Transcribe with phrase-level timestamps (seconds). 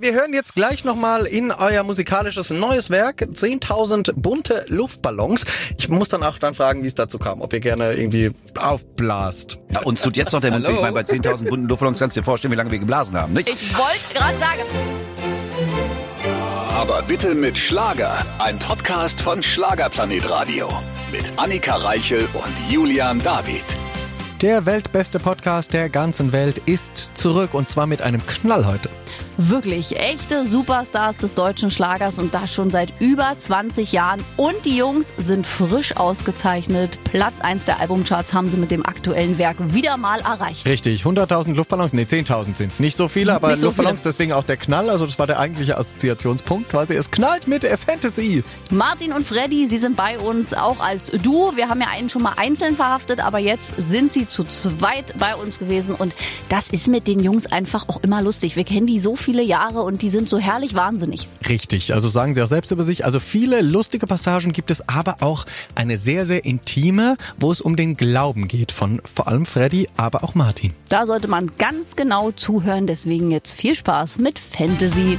[0.00, 5.44] Wir hören jetzt gleich nochmal in euer musikalisches neues Werk 10.000 bunte Luftballons.
[5.76, 9.58] Ich muss dann auch dann fragen, wie es dazu kam, ob ihr gerne irgendwie aufblast.
[9.74, 10.68] Ja, uns tut jetzt noch der Mund.
[10.68, 13.32] Ich meine, bei 10.000 bunten Luftballons kannst du dir vorstellen, wie lange wir geblasen haben,
[13.32, 13.48] nicht?
[13.48, 14.60] Ich wollte gerade sagen.
[16.76, 18.24] Aber bitte mit Schlager.
[18.38, 20.68] Ein Podcast von Schlagerplanet Radio.
[21.10, 23.64] Mit Annika Reichel und Julian David.
[24.42, 28.88] Der weltbeste Podcast der ganzen Welt ist zurück und zwar mit einem Knall heute.
[29.40, 34.20] Wirklich echte Superstars des deutschen Schlagers und das schon seit über 20 Jahren.
[34.36, 36.98] Und die Jungs sind frisch ausgezeichnet.
[37.04, 40.66] Platz 1 der Albumcharts haben sie mit dem aktuellen Werk wieder mal erreicht.
[40.66, 42.80] Richtig, 100.000 Luftballons, nee 10.000 sind es.
[42.80, 44.10] Nicht so viele, aber so Luftballons, viele.
[44.10, 44.90] deswegen auch der Knall.
[44.90, 46.94] Also das war der eigentliche Assoziationspunkt quasi.
[46.94, 48.42] Es knallt mit der Fantasy.
[48.72, 51.52] Martin und Freddy, sie sind bei uns auch als Duo.
[51.54, 55.36] Wir haben ja einen schon mal einzeln verhaftet, aber jetzt sind sie zu zweit bei
[55.36, 56.12] uns gewesen und
[56.48, 58.56] das ist mit den Jungs einfach auch immer lustig.
[58.56, 61.28] Wir kennen die so viele Jahre und die sind so herrlich wahnsinnig.
[61.46, 63.04] Richtig, also sagen sie auch selbst über sich.
[63.04, 67.76] Also viele lustige Passagen gibt es, aber auch eine sehr, sehr intime, wo es um
[67.76, 70.72] den Glauben geht von vor allem Freddy, aber auch Martin.
[70.88, 75.18] Da sollte man ganz genau zuhören, deswegen jetzt viel Spaß mit Fantasy.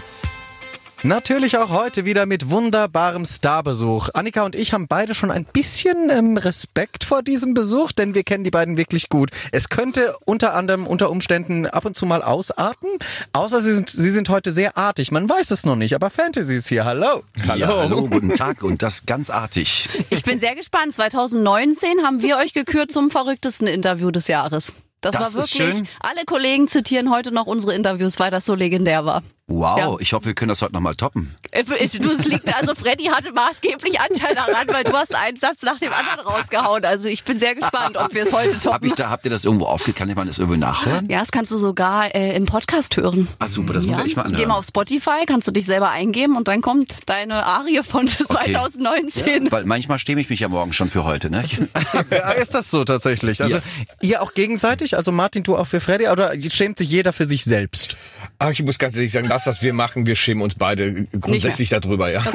[1.03, 4.09] Natürlich auch heute wieder mit wunderbarem Starbesuch.
[4.15, 8.23] Annika und ich haben beide schon ein bisschen ähm, Respekt vor diesem Besuch, denn wir
[8.23, 9.29] kennen die beiden wirklich gut.
[9.53, 12.89] Es könnte unter anderem unter Umständen ab und zu mal ausarten,
[13.31, 15.11] außer sie sind, sie sind heute sehr artig.
[15.11, 16.83] Man weiß es noch nicht, aber Fantasy ist hier.
[16.83, 17.23] Hallo.
[17.55, 19.87] Ja, hallo, guten Tag und das ganz artig.
[20.09, 20.93] Ich bin sehr gespannt.
[20.93, 24.73] 2019 haben wir euch gekürt zum verrücktesten Interview des Jahres.
[24.99, 25.87] Das, Das war ist wirklich, schön.
[26.01, 29.23] alle Kollegen zitieren heute noch unsere Interviews, weil das so legendär war.
[29.49, 29.95] Wow, Ja.
[29.99, 31.35] ich hoffe, wir können das heute nochmal toppen.
[31.51, 31.73] Äh, Du,
[32.11, 35.91] es liegt, also Freddy hatte maßgeblich Anteil daran, weil du hast einen Satz nach dem
[35.91, 36.85] anderen rausgehauen.
[36.85, 38.87] Also ich bin sehr gespannt, ob wir es heute Hab toppen.
[38.89, 39.91] ich da, habt ihr das irgendwo aufge...
[39.93, 41.07] Kann ich mal das irgendwo nachhören?
[41.09, 43.27] Ja, das kannst du sogar äh, im Podcast hören.
[43.39, 44.51] Ah, super, das werde ich mal Geh mal anhören.
[44.51, 49.51] auf Spotify, kannst du dich selber eingeben und dann kommt deine Arie von 2019.
[49.51, 51.43] Weil manchmal schäme ich mich ja morgen schon für heute, ne?
[52.11, 53.41] Ja, ist das so tatsächlich?
[53.41, 53.63] Also Ja.
[54.01, 54.95] ihr auch gegenseitig?
[54.95, 56.07] Also Martin, du auch für Freddy?
[56.09, 57.97] Oder schämt sich jeder für sich selbst?
[58.37, 61.69] Aber ich muss ganz ehrlich sagen, das, was wir machen, wir schämen uns beide grundsätzlich
[61.69, 62.21] darüber, ja.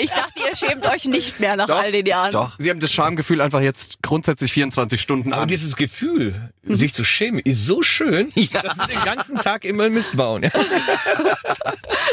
[0.00, 2.32] Ich dachte, ihr schämt euch nicht mehr nach all den Jahren.
[2.32, 2.54] Doch.
[2.58, 5.48] Sie haben das Schamgefühl einfach jetzt grundsätzlich 24 Stunden Aber an.
[5.48, 10.16] dieses Gefühl, sich zu schämen, ist so schön, dass wir den ganzen Tag immer Mist
[10.16, 10.42] bauen.
[10.42, 10.50] Ja.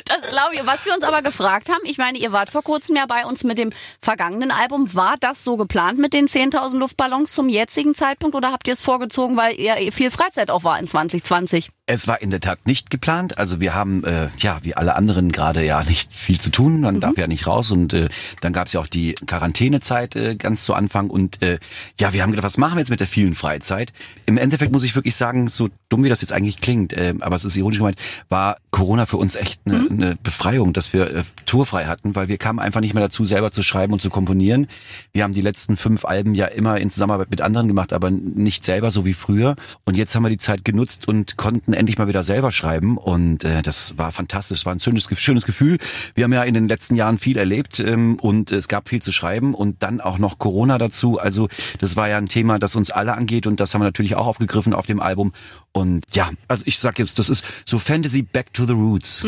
[0.06, 0.66] Das glaube ich.
[0.66, 3.44] Was wir uns aber gefragt haben, ich meine, ihr wart vor kurzem ja bei uns
[3.44, 3.72] mit dem
[4.02, 4.94] vergangenen Album.
[4.94, 8.82] War das so geplant mit den 10.000 Luftballons zum jetzigen Zeitpunkt oder habt ihr es
[8.82, 11.70] vorgezogen, weil ihr viel Freizeit auch war in 2020?
[11.88, 13.38] Es war in der Tat nicht geplant.
[13.38, 16.82] Also wir haben, äh, ja, wie alle anderen gerade ja nicht viel zu tun.
[16.82, 17.70] Man darf ja nicht raus.
[17.72, 18.10] Und äh,
[18.42, 21.10] dann gab es ja auch die Quarantänezeit äh, ganz zu Anfang.
[21.10, 21.60] Und äh,
[22.00, 23.94] ja, wir haben gedacht, was machen wir jetzt mit der vielen Freizeit?
[24.26, 27.36] Im Endeffekt muss ich wirklich sagen, so dumm wie das jetzt eigentlich klingt, äh, aber
[27.36, 27.98] es ist ironisch gemeint,
[28.30, 32.38] war Corona für uns echt eine, eine Befreiung, dass wir äh, tourfrei hatten, weil wir
[32.38, 34.68] kamen einfach nicht mehr dazu, selber zu schreiben und zu komponieren.
[35.14, 38.66] Wir haben die letzten fünf Alben ja immer in Zusammenarbeit mit anderen gemacht, aber nicht
[38.66, 39.56] selber so wie früher.
[39.86, 42.98] Und jetzt haben wir die Zeit genutzt und konnten endlich mal wieder selber schreiben.
[42.98, 45.78] Und äh, das war fantastisch, es war ein schönes, schönes Gefühl.
[46.14, 49.12] Wir haben ja in den letzten Jahren viel erlebt ähm, und es gab viel zu
[49.12, 51.20] schreiben und dann auch noch Corona dazu.
[51.20, 51.48] Also
[51.80, 54.25] das war ja ein Thema, das uns alle angeht und das haben wir natürlich auch
[54.26, 55.34] aufgegriffen auf dem Album.
[55.72, 59.24] Und ja, also ich sag jetzt, das ist so Fantasy Back to the Roots.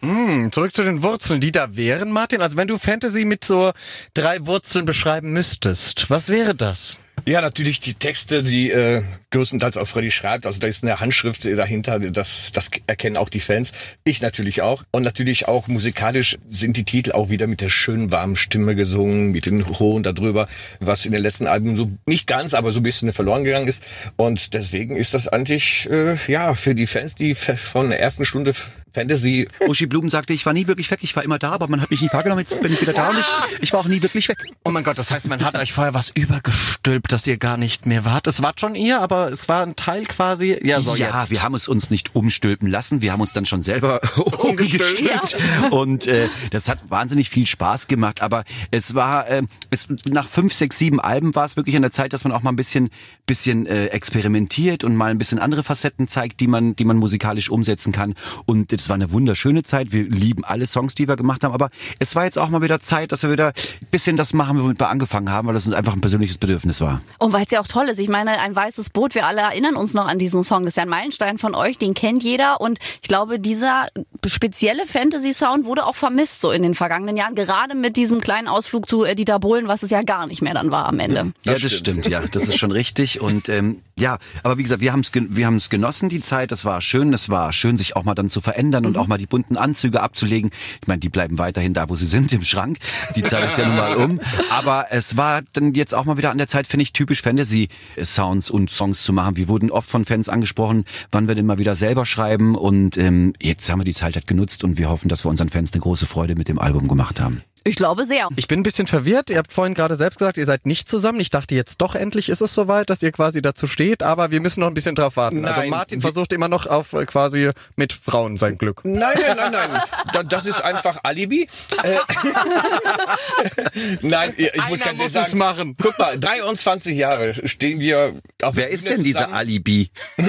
[0.00, 2.40] Hm, zurück zu den Wurzeln, die da wären, Martin.
[2.40, 3.72] Also wenn du Fantasy mit so
[4.14, 7.00] drei Wurzeln beschreiben müsstest, was wäre das?
[7.26, 10.46] Ja, natürlich die Texte, die äh, größtenteils auch Freddy schreibt.
[10.46, 13.72] Also da ist eine Handschrift dahinter, das, das erkennen auch die Fans.
[14.04, 14.84] Ich natürlich auch.
[14.90, 19.30] Und natürlich auch musikalisch sind die Titel auch wieder mit der schönen, warmen Stimme gesungen,
[19.30, 20.48] mit den Hohen darüber,
[20.80, 23.84] was in den letzten Alben so nicht ganz, aber so ein bisschen verloren gegangen ist.
[24.16, 28.54] Und deswegen ist das eigentlich, äh, ja, für die Fans, die von der ersten Stunde
[28.98, 31.80] Fantasy Uschi Blumen sagte, ich war nie wirklich weg, ich war immer da, aber man
[31.80, 33.26] hat mich nie wahrgenommen, jetzt bin ich wieder da und ich,
[33.60, 34.38] ich war auch nie wirklich weg.
[34.64, 37.86] Oh mein Gott, das heißt, man hat euch vorher was übergestülpt, dass ihr gar nicht
[37.86, 38.26] mehr wart.
[38.26, 40.58] Es wart schon ihr, aber es war ein Teil quasi.
[40.64, 41.30] Ja, so ja, jetzt.
[41.30, 45.36] wir haben es uns nicht umstülpen lassen, wir haben uns dann schon selber umgestülpt
[45.70, 48.42] und äh, das hat wahnsinnig viel Spaß gemacht, aber
[48.72, 52.12] es war, äh, es, nach fünf, sechs, sieben Alben war es wirklich an der Zeit,
[52.12, 52.90] dass man auch mal ein bisschen,
[53.26, 57.48] bisschen äh, experimentiert und mal ein bisschen andere Facetten zeigt, die man, die man musikalisch
[57.48, 61.44] umsetzen kann und es war eine wunderschöne Zeit, wir lieben alle Songs, die wir gemacht
[61.44, 61.68] haben, aber
[61.98, 64.80] es war jetzt auch mal wieder Zeit, dass wir wieder ein bisschen das machen, womit
[64.80, 67.02] wir angefangen haben, weil das uns einfach ein persönliches Bedürfnis war.
[67.18, 67.98] Und weil es ja auch toll ist.
[67.98, 70.62] Ich meine, ein weißes Boot, wir alle erinnern uns noch an diesen Song.
[70.62, 72.62] Das ist ja ein Meilenstein von euch, den kennt jeder.
[72.62, 73.88] Und ich glaube, dieser
[74.24, 78.88] spezielle Fantasy-Sound wurde auch vermisst so in den vergangenen Jahren, gerade mit diesem kleinen Ausflug
[78.88, 81.34] zu äh, Dieter Bohlen, was es ja gar nicht mehr dann war am Ende.
[81.44, 82.06] ja, das stimmt.
[82.06, 83.20] ja, das ist schon richtig.
[83.20, 86.52] Und ähm, ja, aber wie gesagt, wir haben es wir haben es genossen die Zeit.
[86.52, 87.12] Das war schön.
[87.12, 90.00] Das war schön, sich auch mal dann zu verändern und auch mal die bunten Anzüge
[90.00, 90.50] abzulegen.
[90.80, 92.78] Ich meine, die bleiben weiterhin da, wo sie sind im Schrank.
[93.16, 94.20] Die Zeit ist ja nun mal um.
[94.50, 98.50] Aber es war dann jetzt auch mal wieder an der Zeit, finde ich, typisch Fantasy-Sounds
[98.50, 99.36] und Songs zu machen.
[99.36, 102.54] Wir wurden oft von Fans angesprochen, wann wir denn mal wieder selber schreiben.
[102.54, 105.48] Und ähm, jetzt haben wir die Zeit halt genutzt und wir hoffen, dass wir unseren
[105.48, 107.42] Fans eine große Freude mit dem Album gemacht haben.
[107.68, 108.28] Ich glaube sehr.
[108.36, 109.28] Ich bin ein bisschen verwirrt.
[109.30, 111.20] Ihr habt vorhin gerade selbst gesagt, ihr seid nicht zusammen.
[111.20, 114.40] Ich dachte jetzt doch endlich ist es soweit, dass ihr quasi dazu steht, aber wir
[114.40, 115.44] müssen noch ein bisschen drauf warten.
[115.44, 118.80] also Nein, Martin wir- versucht immer noch auf äh, quasi mit Frauen sein Glück.
[118.84, 119.82] Nein, nein, nein, nein.
[120.12, 121.48] Da- Das ist einfach Alibi.
[121.82, 121.96] Äh,
[124.02, 125.38] nein, ich muss Einer ganz muss ehrlich es sagen.
[125.38, 125.76] machen.
[125.80, 129.34] Guck mal, 23 Jahre stehen wir auf Wer ist denn dieser zusammen.
[129.34, 129.90] Alibi?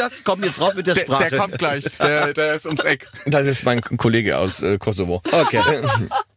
[0.00, 0.24] Das?
[0.24, 1.28] Komm jetzt raus mit der Der, Sprache.
[1.30, 1.84] der kommt gleich.
[2.00, 3.08] Der, der ist ums Eck.
[3.26, 5.22] Das ist mein Kollege aus äh, Kosovo.
[5.30, 5.60] Okay.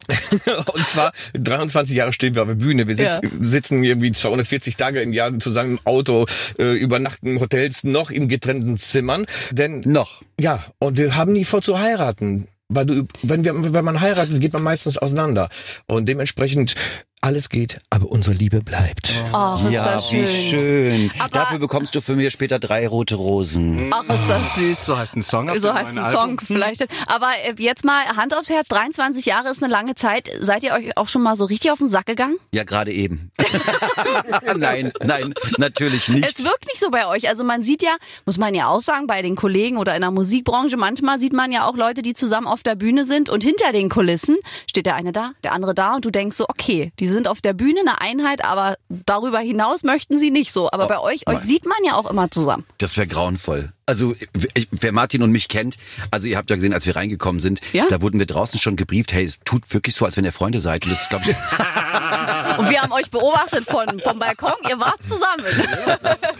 [0.73, 2.87] Und zwar 23 Jahre stehen wir auf der Bühne.
[2.87, 6.25] Wir sitzen, sitzen irgendwie 240 Tage im Jahr zusammen im Auto,
[6.59, 9.25] äh, übernachten in Hotels, noch in getrennten Zimmern.
[9.51, 10.21] Denn Noch.
[10.39, 12.47] ja, und wir haben nie vor zu heiraten.
[12.67, 15.49] Weil du, wenn wir, wenn man heiratet, geht man meistens auseinander.
[15.85, 16.75] Und dementsprechend
[17.23, 19.23] alles geht, aber unsere Liebe bleibt.
[19.31, 20.23] Ach, ist Ja, das schön.
[20.27, 21.11] wie schön.
[21.19, 23.89] Aber- Dafür bekommst du für mich später drei rote Rosen.
[23.93, 24.85] Ach, ist das süß.
[24.85, 25.49] So heißt ein Song.
[25.49, 26.85] auf So heißt der Song vielleicht.
[27.07, 30.29] Aber äh, jetzt mal Hand aufs Herz, 23 Jahre ist eine lange Zeit.
[30.41, 32.35] Seid ihr euch auch schon mal so richtig auf den Sack gegangen?
[32.51, 33.31] Ja, gerade eben.
[34.57, 36.27] nein, nein, natürlich nicht.
[36.27, 37.29] Es wirkt nicht so bei euch.
[37.29, 40.11] Also man sieht ja, muss man ja auch sagen, bei den Kollegen oder in der
[40.11, 43.71] Musikbranche, manchmal sieht man ja auch Leute, die zusammen auf der Bühne sind und hinter
[43.71, 44.37] den Kulissen
[44.67, 47.41] steht der eine da, der andere da und du denkst so, okay, die sind auf
[47.41, 50.69] der Bühne eine Einheit, aber darüber hinaus möchten sie nicht so.
[50.71, 51.47] Aber bei euch, euch nein.
[51.47, 52.65] sieht man ja auch immer zusammen.
[52.79, 53.71] Das wäre grauenvoll.
[53.85, 54.15] Also
[54.53, 55.77] ich, wer Martin und mich kennt,
[56.09, 57.85] also ihr habt ja gesehen, als wir reingekommen sind, Ja.
[57.89, 60.59] da wurden wir draußen schon gebrieft, hey, es tut wirklich so, als wenn ihr Freunde
[60.61, 60.85] seid.
[60.85, 61.35] Und das ist, glaub ich,
[62.63, 65.43] Und wir haben euch beobachtet von, vom Balkon, ihr wart zusammen.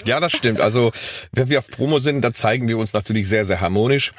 [0.06, 0.62] Ja, das stimmt.
[0.62, 0.92] Also,
[1.32, 4.14] wenn wir auf Promo sind, da zeigen wir uns natürlich sehr, sehr harmonisch.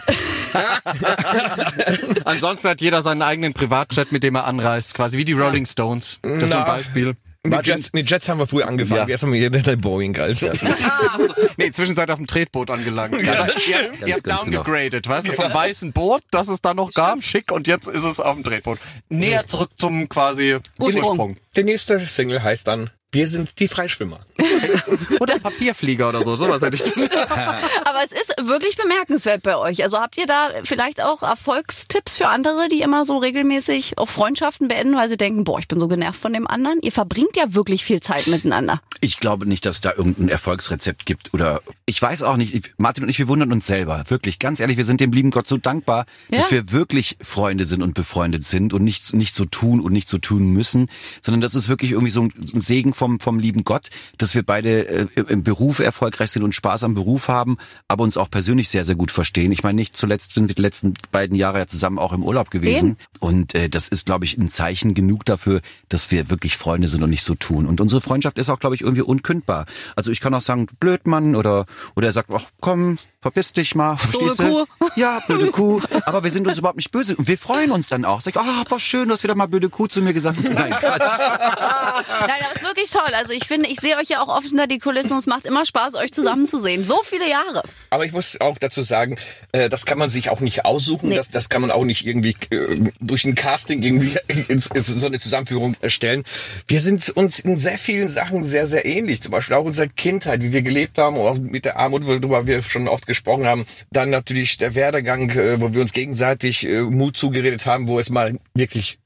[2.25, 4.95] Ansonsten hat jeder seinen eigenen Privatjet, mit dem er anreist.
[4.95, 6.21] Quasi wie die Rolling Stones.
[6.23, 6.65] Das ist ein.
[6.65, 7.17] Beispiel.
[7.47, 9.03] Mit Jets, mit Jets haben wir früher angefangen.
[9.03, 9.09] Ja.
[9.09, 10.51] Erst haben wir der Boeing, also.
[11.57, 13.15] Nee, zwischenzeit auf dem Tretboot angelangt.
[13.15, 14.63] Also, ihr, ihr Ganz, habt ganz genau.
[14.63, 18.03] downgegradet, weißt du, vom weißen Boot, das es da noch gab, schick, und jetzt ist
[18.03, 18.79] es auf dem Tretboot.
[19.09, 21.05] Näher zurück zum quasi Ursprung.
[21.05, 21.37] Ursprung.
[21.55, 24.21] Der nächste Single heißt dann Wir sind die Freischwimmer.
[25.21, 26.93] Oder Papierflieger oder so, sowas hätte ich dann.
[27.85, 29.83] Aber es ist wirklich bemerkenswert bei euch.
[29.85, 34.67] Also habt ihr da vielleicht auch Erfolgstipps für andere, die immer so regelmäßig auch Freundschaften
[34.69, 36.81] beenden, weil sie denken, boah, ich bin so genervt von dem anderen?
[36.83, 38.81] Ihr verbringt ja wirklich viel Zeit miteinander.
[39.01, 42.55] ich glaube nicht, dass es da irgendein Erfolgsrezept gibt oder ich weiß auch nicht.
[42.55, 44.05] Ich- Martin und ich, wir wundern uns selber.
[44.09, 46.39] Wirklich, ganz ehrlich, wir sind dem lieben Gott so dankbar, Ja.
[46.39, 50.09] dass wir wirklich Freunde sind und befreundet sind und nicht, nicht so tun und nicht
[50.09, 50.89] so tun müssen,
[51.23, 54.43] sondern das ist wirklich irgendwie so ein ein Segen vom, vom lieben Gott, dass wir
[54.43, 58.71] beide äh, im Beruf erfolgreich sind und Spaß am Beruf haben, aber uns auch persönlich
[58.71, 59.53] sehr, sehr gut verstehen.
[59.53, 62.51] Ich meine, nicht zuletzt sind wir die letzten beiden Jahre ja zusammen auch im Urlaub
[62.51, 62.97] gewesen.
[63.21, 65.61] Und äh, das ist, glaube ich, ein Zeichen genug dafür,
[65.91, 67.67] dass wir wirklich Freunde sind und nicht so tun.
[67.67, 69.67] Und unsere Freundschaft ist auch, glaube ich, irgendwie unkündbar.
[69.97, 73.75] Also ich kann auch sagen, blöd Mann oder oder er sagt, ach komm, verpiss dich
[73.75, 74.67] mal, verstehst Kuh.
[74.79, 74.89] du?
[74.97, 75.81] Ja, blöde Kuh.
[76.05, 78.21] Aber wir sind uns überhaupt nicht böse und wir freuen uns dann auch.
[78.21, 80.47] Sag, ah, war schön, du hast wieder mal blöde Kuh zu mir gesagt.
[80.53, 81.01] Nein, Quatsch.
[82.21, 83.15] Nein, das ist wirklich toll.
[83.15, 85.47] Also ich finde, ich sehe euch ja auch oft hinter die Kulissen und es macht
[85.47, 86.85] immer Spaß, euch zusammenzusehen.
[86.85, 87.63] So viele Jahre.
[87.89, 89.17] Aber ich muss auch dazu sagen,
[89.53, 91.09] äh, das kann man sich auch nicht aussuchen.
[91.09, 91.17] Nee.
[91.17, 95.19] Das, das kann man auch nicht irgendwie äh, durch ein Casting irgendwie ins, so eine
[95.19, 96.25] Zusammenführung erstellen.
[96.69, 99.23] Wir sind uns in sehr vielen Sachen sehr, sehr ähnlich.
[99.23, 102.63] Zum Beispiel auch unsere Kindheit, wie wir gelebt haben, auch mit der Armut, worüber wir
[102.63, 103.14] schon oft gesprochen
[103.47, 103.65] haben.
[103.91, 108.11] Dann natürlich der Werdegang, äh, wo wir uns gegenseitig äh, Mut zugeredet haben, wo es
[108.11, 108.99] mal wirklich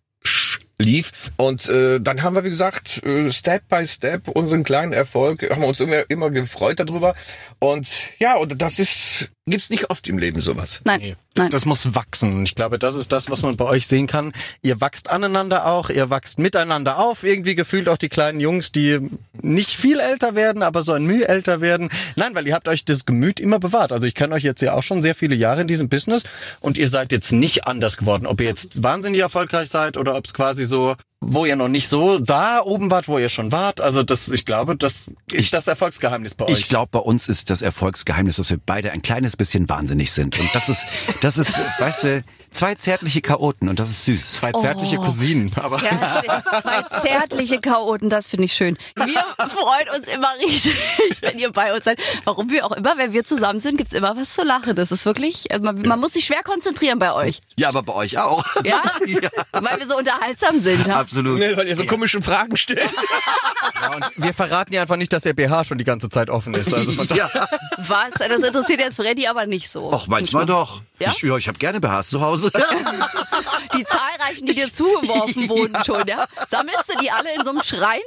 [0.78, 1.12] lief.
[1.36, 5.62] Und äh, dann haben wir, wie gesagt, äh, Step by Step unseren kleinen Erfolg, haben
[5.62, 7.14] wir uns immer, immer gefreut darüber.
[7.58, 7.88] Und
[8.18, 10.82] ja, und das ist, gibt's nicht oft im Leben sowas.
[10.84, 11.50] Nein, nein.
[11.50, 12.44] Das muss wachsen.
[12.44, 14.32] Ich glaube, das ist das, was man bei euch sehen kann.
[14.62, 17.24] Ihr wachst aneinander auch, ihr wachst miteinander auf.
[17.24, 18.98] Irgendwie gefühlt auch die kleinen Jungs, die
[19.40, 21.90] nicht viel älter werden, aber so ein Mühe älter werden.
[22.16, 23.92] Nein, weil ihr habt euch das Gemüt immer bewahrt.
[23.92, 26.24] Also ich kenne euch jetzt ja auch schon sehr viele Jahre in diesem Business
[26.60, 28.26] und ihr seid jetzt nicht anders geworden.
[28.26, 31.88] Ob ihr jetzt wahnsinnig erfolgreich seid oder ob es quasi so wo ihr noch nicht
[31.88, 33.80] so da oben wart, wo ihr schon wart.
[33.80, 36.52] Also das, ich glaube, das ist Ich- das Erfolgsgeheimnis bei euch.
[36.52, 40.38] Ich glaube, bei uns ist das Erfolgsgeheimnis, dass wir beide ein kleines bisschen wahnsinnig sind.
[40.38, 40.84] Und das ist,
[41.20, 44.32] das ist, weißt du, zwei zärtliche Chaoten und das ist süß.
[44.32, 45.52] Zwei zärtliche Cousinen.
[45.56, 46.32] Aber Zärtlich,
[46.62, 48.78] zwei zärtliche Chaoten, das finde ich schön.
[48.96, 50.72] Wir freuen uns immer riesig,
[51.20, 52.00] wenn ihr bei uns seid.
[52.24, 54.76] Warum wir auch immer, wenn wir zusammen sind, gibt's immer was zu lachen.
[54.76, 57.40] Das ist wirklich, äh, man, man muss sich schwer konzentrieren bei euch.
[57.56, 58.42] Ja, aber bei euch auch.
[58.64, 58.82] Ja?
[59.52, 60.86] Weil wir so unterhaltsam sind.
[60.86, 61.04] Ja?
[61.08, 61.38] Absolut.
[61.38, 62.82] Ne, weil ihr so komische Fragen stellt.
[63.80, 66.54] Ja, und wir verraten ja einfach nicht, dass ihr BH schon die ganze Zeit offen
[66.54, 66.72] ist.
[66.72, 67.28] Also von Ja.
[67.76, 68.14] Was?
[68.14, 69.90] Das interessiert jetzt Freddy aber nicht so.
[69.92, 70.82] Ach, manchmal doch.
[70.98, 71.12] Ja?
[71.14, 72.50] Ich, ja, ich habe gerne BHs zu Hause.
[73.76, 76.26] Die zahlreichen, die dir zugeworfen wurden schon, ja?
[76.48, 78.00] Sammelst du die alle in so einem Schrein?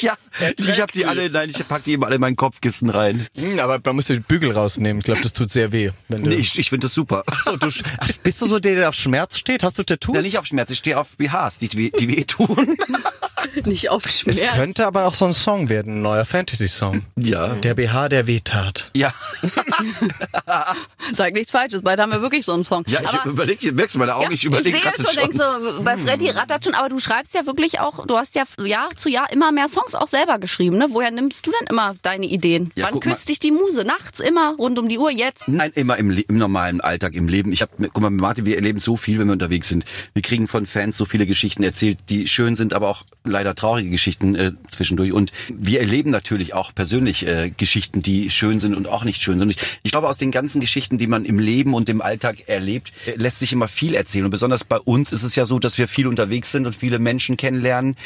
[0.00, 0.14] ja,
[0.56, 3.26] ich habe die alle, nein, ich pack die immer alle in mein Kopfkissen rein.
[3.36, 5.00] Hm, aber man muss die Bügel rausnehmen.
[5.00, 5.90] Ich glaube, das tut sehr weh.
[6.08, 7.24] Wenn du Nee, ich ich finde das super.
[7.44, 9.62] so, du, ach, bist du so der, der auf Schmerz steht?
[9.62, 10.14] Hast du Tattoos?
[10.16, 12.76] Ja, nicht auf Schmerz, ich stehe auf BHs, die, die, die wehtun.
[13.66, 14.54] Nicht auf es Schmerz.
[14.54, 17.02] könnte aber auch so ein Song werden, ein neuer Fantasy-Song.
[17.16, 17.54] Ja.
[17.54, 18.90] Der BH, der wehtat.
[18.94, 19.12] Ja,
[21.12, 22.84] Sag nichts Falsches, beide haben wir wirklich so einen Song.
[22.86, 25.30] ja ich Aber- überlege, merkst du meine Augen, Ja, ich überlege sehe gerade schon, schon.
[25.30, 28.44] denk so, bei Freddy rattert schon, aber du schreibst ja wirklich auch, du hast ja
[28.64, 30.86] Jahr zu Jahr immer mehr Songs auch selber geschrieben, ne?
[30.90, 32.70] Woher nimmst du denn immer deine Ideen?
[32.74, 33.12] Ja, Wann guck mal.
[33.12, 33.84] küsst dich die Muse?
[33.84, 35.44] Nachts immer, rund um die Uhr, jetzt?
[35.46, 37.52] Nein, immer im, im normalen Alltag, im Leben.
[37.52, 39.84] Ich habe, guck mal, Martin, wir erleben so viel, wenn wir unterwegs sind.
[40.14, 43.90] Wir kriegen von Fans so viele Geschichten erzählt, die schön sind, aber auch leider traurige
[43.90, 45.12] Geschichten äh, zwischendurch.
[45.12, 49.38] Und wir erleben natürlich auch persönlich äh, Geschichten, die schön sind und auch nicht schön
[49.38, 49.54] sind.
[49.82, 53.12] Ich glaube, aus den ganzen Geschichten, die man im Leben und im Alltag erlebt, äh,
[53.16, 54.24] lässt sich immer viel erzählen.
[54.24, 56.98] Und besonders bei uns ist es ja so, dass wir viel unterwegs sind und viele
[56.98, 57.96] Menschen kennenlernen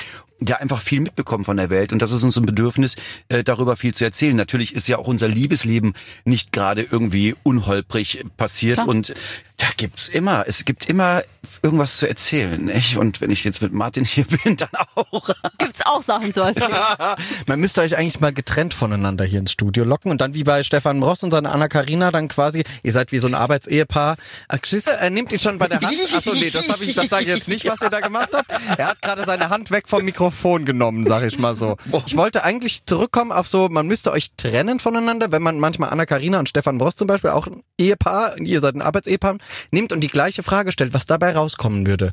[0.46, 2.96] ja einfach viel mitbekommen von der Welt und das ist uns ein Bedürfnis,
[3.28, 4.36] äh, darüber viel zu erzählen.
[4.36, 5.94] Natürlich ist ja auch unser Liebesleben
[6.24, 8.88] nicht gerade irgendwie unholprig passiert Klar.
[8.88, 9.14] und
[9.62, 11.22] da gibt's immer, es gibt immer
[11.62, 12.64] irgendwas zu erzählen.
[12.64, 12.96] Nicht?
[12.96, 15.30] Und wenn ich jetzt mit Martin hier bin, dann auch.
[15.58, 16.72] Gibt's auch Sachen zu erzählen.
[17.46, 20.64] Man müsste euch eigentlich mal getrennt voneinander hier ins Studio locken und dann wie bei
[20.64, 24.16] Stefan Ross und seiner Anna Karina dann quasi, ihr seid wie so ein Arbeitsehepaar.
[24.48, 25.96] Ach, du, Er nimmt ihn schon bei der Hand.
[26.12, 28.50] Achso, nee, das habe ich, das sage ich jetzt nicht, was ihr da gemacht habt.
[28.76, 30.31] Er hat gerade seine Hand weg vom Mikrofon
[30.64, 31.76] genommen, sag ich mal so.
[32.06, 36.06] Ich wollte eigentlich zurückkommen auf so, man müsste euch trennen voneinander, wenn man manchmal Anna
[36.06, 39.38] Karina und Stefan Ross zum Beispiel auch ein Ehepaar, ihr seid ein Arbeitsehepaar,
[39.70, 42.12] nimmt und die gleiche Frage stellt, was dabei rauskommen würde.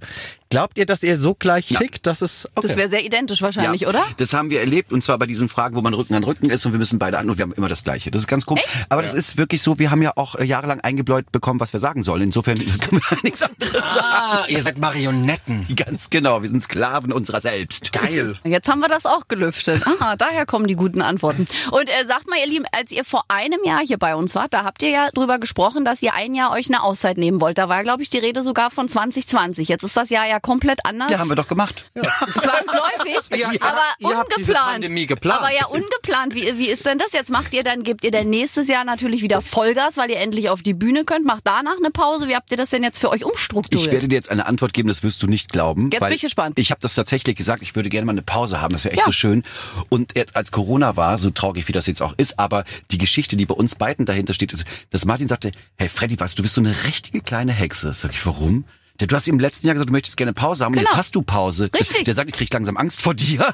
[0.49, 2.67] Glaubt ihr, dass ihr so gleich tickt, dass es okay.
[2.67, 4.03] Das wäre sehr identisch wahrscheinlich, oder?
[4.17, 6.65] Das haben wir erlebt und zwar bei diesen Fragen, wo man Rücken an Rücken ist
[6.65, 8.09] und wir müssen beide an und wir haben immer das Gleiche.
[8.09, 8.63] Das ist ganz komisch.
[8.89, 11.79] Aber das ist wirklich so, wir haben ja auch äh, jahrelang eingebläut bekommen, was wir
[11.79, 12.23] sagen sollen.
[12.23, 14.07] Insofern können wir nichts anderes sagen.
[14.11, 15.67] Ah, ihr seid Marionetten.
[15.75, 17.93] Ganz genau, wir sind Sklaven unserer selbst.
[17.93, 18.39] Geil.
[18.43, 19.85] Jetzt haben wir das auch gelüftet.
[19.85, 21.45] Aha, daher kommen die guten Antworten.
[21.69, 24.51] Und äh, sagt mal, ihr Lieben, als ihr vor einem Jahr hier bei uns wart,
[24.55, 27.59] da habt ihr ja drüber gesprochen, dass ihr ein Jahr euch eine Auszeit nehmen wollt.
[27.59, 29.67] Da war, glaube ich, die Rede sogar von 2020.
[29.67, 31.11] Jetzt ist das Jahr ja komplett anders.
[31.11, 31.85] Ja, haben wir doch gemacht.
[31.95, 34.71] Zwangsläufig, Ja, aber ihr habt diese ungeplant.
[34.71, 35.39] Pandemie geplant.
[35.41, 36.35] Aber ja, ungeplant.
[36.35, 37.13] Wie, wie ist denn das?
[37.13, 40.49] Jetzt macht ihr dann, gebt ihr dann nächstes Jahr natürlich wieder Vollgas, weil ihr endlich
[40.49, 42.27] auf die Bühne könnt, macht danach eine Pause.
[42.27, 43.87] Wie habt ihr das denn jetzt für euch umstrukturiert?
[43.87, 45.89] Ich werde dir jetzt eine Antwort geben, das wirst du nicht glauben.
[45.91, 46.57] Jetzt weil bin ich gespannt.
[46.59, 49.01] Ich habe das tatsächlich gesagt, ich würde gerne mal eine Pause haben, das wäre echt
[49.01, 49.05] Ja.
[49.05, 49.43] so schön.
[49.89, 53.45] Und als Corona war, so traurig wie das jetzt auch ist, aber die Geschichte, die
[53.45, 56.55] bei uns beiden dahinter steht, ist, dass Martin sagte, hey Freddy, weißt du, du bist
[56.55, 57.93] so eine richtige kleine Hexe.
[57.93, 58.65] Sag ich, warum?
[59.07, 60.89] Du hast im letzten Jahr gesagt, du möchtest gerne Pause haben und Genau.
[60.91, 61.69] jetzt hast du Pause.
[61.73, 62.03] Richtig.
[62.03, 63.51] Der sagt, ich krieg langsam Angst vor dir.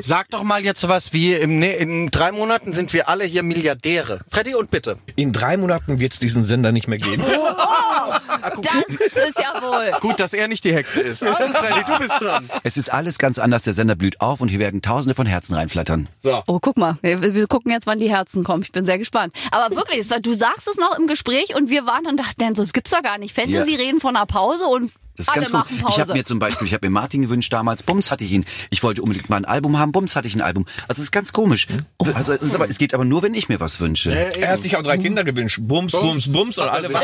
[0.00, 3.42] Sag doch mal jetzt sowas wie, im, ne- in drei Monaten sind wir alle hier
[3.42, 4.20] Milliardäre.
[4.30, 4.98] Freddy und bitte.
[5.16, 7.22] In drei Monaten wird es diesen Sender nicht mehr geben.
[8.62, 9.92] das ist ja wohl.
[10.00, 11.22] Gut, dass er nicht die Hexe ist.
[11.22, 12.48] Also Freddy, du bist dran.
[12.64, 15.54] Es ist alles ganz anders, der Sender blüht auf und hier werden tausende von Herzen
[15.54, 16.08] reinflattern.
[16.18, 16.42] So.
[16.46, 16.98] Oh, guck mal.
[17.02, 18.62] Wir, wir gucken jetzt, wann die Herzen kommen.
[18.62, 19.34] Ich bin sehr gespannt.
[19.50, 22.54] Aber wirklich, es war- du sagst es noch im Gespräch und wir waren und dachten,
[22.54, 23.34] so, das gibt's doch gar nicht.
[23.34, 23.78] Fantasy Ja.
[24.02, 25.78] Von einer Pause und Das ist alle ganz gut.
[25.88, 28.44] Ich habe mir zum Beispiel, ich habe mir Martin gewünscht damals, Bums hatte ich ihn.
[28.70, 30.66] Ich wollte unbedingt mal ein Album haben, Bums hatte ich ein Album.
[30.88, 31.68] Also es ist ganz komisch.
[32.14, 34.14] Also es, ist aber, es geht aber nur, wenn ich mir was wünsche.
[34.14, 35.60] Er hat sich auch drei Kinder gewünscht.
[35.62, 36.90] Bums, Bums, Bums und alle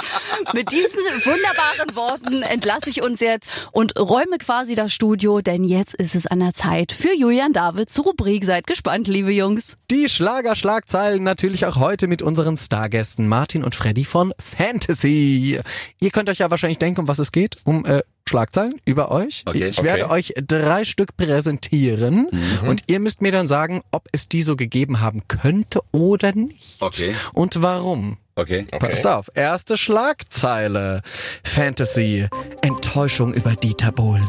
[0.54, 5.94] Mit diesen wunderbaren Worten entlasse ich uns jetzt und räume quasi das Studio, denn jetzt
[5.94, 8.44] ist es an der Zeit für Julian David zur Rubrik.
[8.44, 9.76] Seid gespannt, liebe Jungs.
[9.90, 15.60] Die Schlagerschlagzeilen natürlich auch heute mit unseren Stargästen Martin und Freddy von Fantasy.
[16.00, 17.56] Ihr könnt euch ja wahrscheinlich denken, um was es geht.
[17.64, 19.42] Um äh, Schlagzeilen über euch.
[19.46, 19.66] Okay.
[19.68, 20.12] ich werde Okay.
[20.12, 22.28] euch drei Stück präsentieren
[22.66, 26.76] und ihr müsst mir dann sagen, ob es die so gegeben haben könnte oder nicht.
[26.80, 27.14] Okay.
[27.32, 28.16] Und warum.
[28.36, 28.64] Okay.
[28.78, 29.28] Passt auf.
[29.34, 31.02] Erste Schlagzeile.
[31.44, 32.26] Fantasy.
[32.62, 34.26] Enttäuschung über Dieter Bohlen.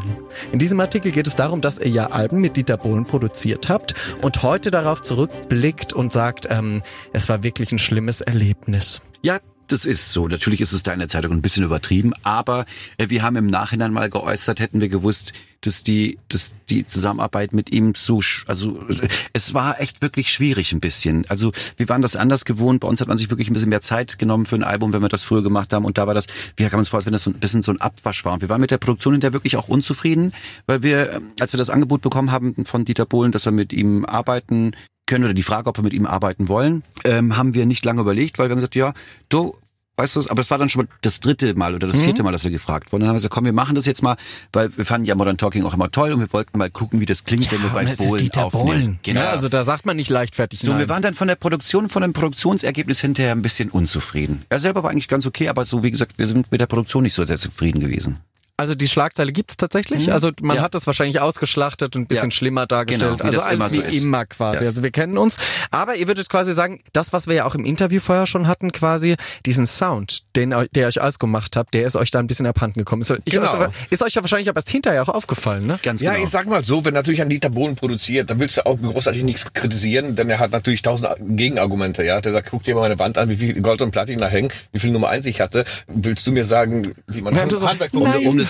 [0.52, 3.94] In diesem Artikel geht es darum, dass ihr ja Alben mit Dieter Bohlen produziert habt
[4.20, 6.82] und heute darauf zurückblickt und sagt, ähm,
[7.12, 9.00] es war wirklich ein schlimmes Erlebnis.
[9.22, 9.38] Ja,
[9.72, 10.28] Das ist so.
[10.28, 12.66] Natürlich ist es da in der Zeitung ein bisschen übertrieben, aber
[12.98, 17.52] äh, wir haben im Nachhinein mal geäußert, hätten wir gewusst, dass die, dass die Zusammenarbeit
[17.52, 18.84] mit ihm sch- also
[19.32, 21.24] es war echt wirklich schwierig ein bisschen.
[21.28, 22.80] Also wir waren das anders gewohnt.
[22.80, 25.02] Bei uns hat man sich wirklich ein bisschen mehr Zeit genommen für ein Album, wenn
[25.02, 25.84] wir das früher gemacht haben.
[25.84, 26.26] Und da war das,
[26.56, 28.34] wir haben uns vor, als wenn das so ein bisschen so ein Abwasch war.
[28.34, 30.32] Und wir waren mit der Produktion hinterher wirklich auch unzufrieden,
[30.66, 33.72] weil wir, ähm, als wir das Angebot bekommen haben von Dieter Bohlen, dass wir mit
[33.72, 34.72] ihm arbeiten
[35.06, 38.00] können oder die Frage, ob wir mit ihm arbeiten wollen, ähm, haben wir nicht lange
[38.02, 38.94] überlegt, weil wir haben gesagt, ja,
[39.28, 39.56] du,
[40.02, 42.04] weißt du, aber es war dann schon das dritte Mal oder das Mhm.
[42.04, 43.02] vierte Mal, dass wir gefragt wurden.
[43.02, 44.16] Dann haben wir gesagt, komm, wir machen das jetzt mal,
[44.52, 47.06] weil wir fanden ja Modern Talking auch immer toll und wir wollten mal gucken, wie
[47.06, 48.98] das klingt, wenn wir bei es Bohlen aufnehmen.
[49.02, 49.20] Genau.
[49.20, 50.80] Ja, also da sagt man nicht leichtfertig so, nein.
[50.80, 54.44] wir waren dann von der Produktion, von dem Produktionsergebnis hinterher ein bisschen unzufrieden.
[54.48, 57.02] Er selber war eigentlich ganz okay, aber so wie gesagt, wir sind mit der Produktion
[57.04, 58.18] nicht so sehr zufrieden gewesen.
[58.58, 60.12] Also die Schlagzeile gibt's tatsächlich.
[60.12, 60.62] Also man Ja.
[60.62, 62.36] hat das wahrscheinlich ausgeschlachtet und ein bisschen Ja.
[62.36, 63.18] schlimmer dargestellt.
[63.18, 64.04] Genau, also alles immer so wie ist.
[64.04, 64.62] immer quasi.
[64.64, 64.70] Ja.
[64.70, 65.36] Also wir kennen uns.
[65.70, 68.70] Aber ihr würdet quasi sagen, das, was wir ja auch im Interview vorher schon hatten,
[68.70, 69.16] quasi
[69.46, 73.02] diesen Sound, den der euch ausgemacht habt, der ist euch da ein bisschen abhanden gekommen.
[73.02, 73.48] Ist, Genau.
[73.50, 75.78] aber, ist euch ja wahrscheinlich aber erst hinterher auch aufgefallen, ne?
[75.82, 76.22] Ganz Ja, genau.
[76.22, 79.22] ich sag mal so, wenn natürlich ein Dieter Bohlen produziert, dann willst du auch großartig
[79.24, 82.20] nichts kritisieren, denn er hat natürlich tausend Gegenargumente, ja.
[82.20, 84.52] Der sagt, guck dir mal meine Wand an, wie viel Gold und Platin da hängen,
[84.72, 85.64] wie viel Nummer eins ich hatte.
[85.88, 87.66] Willst du mir sagen, wie man Ja, du so,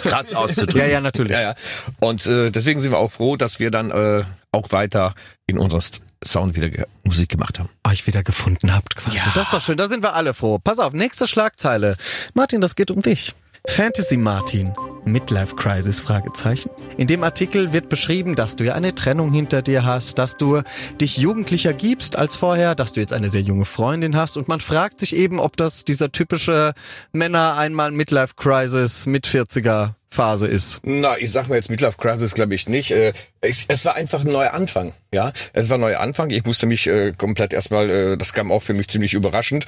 [0.03, 0.81] Krass auszudrücken.
[0.81, 1.37] Ja, ja, natürlich.
[1.37, 1.55] Ja, ja.
[2.01, 5.15] Und äh, deswegen sind wir auch froh, dass wir dann äh, auch weiter
[5.47, 5.83] in unserem
[6.25, 7.69] Sound wieder ge Musik gemacht haben.
[7.87, 9.19] euch wieder gefunden habt quasi.
[9.35, 10.59] Das ist doch schön, da sind wir alle froh.
[10.59, 11.97] Pass auf, nächste Schlagzeile.
[12.35, 13.35] Martin, das geht um dich.
[13.69, 14.75] Fantasy Martin.
[15.04, 15.99] Midlife Crisis?
[16.00, 16.71] Fragezeichen.
[16.97, 20.62] In dem Artikel wird beschrieben, dass du ja eine Trennung hinter dir hast, dass du
[21.00, 24.61] dich jugendlicher gibst als vorher, dass du jetzt eine sehr junge Freundin hast und man
[24.61, 26.75] fragt sich eben, ob das dieser typische
[27.12, 30.81] Männer einmal Midlife Crisis mit 40er Phase ist.
[30.85, 32.90] Na, ich sag mal jetzt Midlife Crisis, glaube ich nicht.
[32.90, 34.92] Äh, es war einfach ein neuer Anfang.
[35.12, 36.28] Ja, es war ein neuer Anfang.
[36.31, 39.64] Ich musste mich äh, komplett erstmal, äh, das kam auch für mich ziemlich überraschend.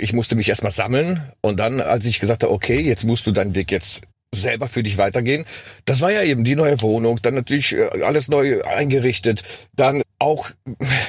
[0.00, 3.32] Ich musste mich erstmal sammeln und dann, als ich gesagt habe, okay, jetzt musst du
[3.32, 4.02] deinen Weg jetzt
[4.34, 5.44] selber für dich weitergehen.
[5.84, 9.42] Das war ja eben die neue Wohnung, dann natürlich alles neu eingerichtet,
[9.74, 10.50] dann auch,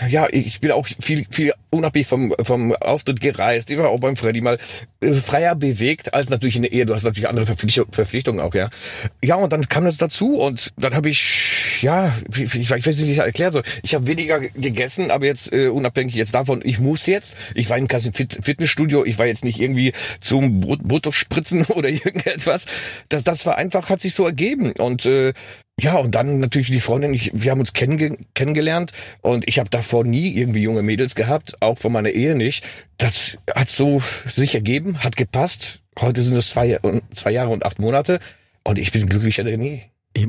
[0.08, 3.70] ja, ich bin auch viel, viel unabhängig vom, vom Auftritt gereist.
[3.72, 4.60] Ich war auch beim Freddy mal
[5.01, 6.86] äh, freier bewegt als natürlich in der Ehe.
[6.86, 8.70] Du hast natürlich andere Verpflichtung, Verpflichtungen auch, ja.
[9.24, 13.06] Ja, und dann kam das dazu und dann habe ich, ja, ich, ich weiß nicht,
[13.06, 13.63] wie ich das erklären soll.
[13.82, 17.36] Ich habe weniger gegessen, aber jetzt äh, unabhängig jetzt davon, ich muss jetzt.
[17.56, 22.68] Ich war in keinem Fit Fitnessstudio, ich war jetzt nicht irgendwie zum Botox-Spritzen oder irgendetwas.
[23.10, 24.74] Das, das war einfach, hat sich so ergeben.
[24.74, 25.34] Und äh,
[25.83, 29.69] ja, und dann natürlich die Freundin, ich, wir haben uns kennenge kennengelernt und ich habe
[29.69, 32.65] davor nie irgendwie junge Mädels gehabt, auch von meiner Ehe nicht.
[32.98, 35.81] Das hat so sich ergeben, hat gepasst.
[36.00, 36.79] Heute sind es zwei,
[37.13, 38.19] zwei Jahre und acht Monate
[38.63, 39.84] und ich bin glücklicher denn nie.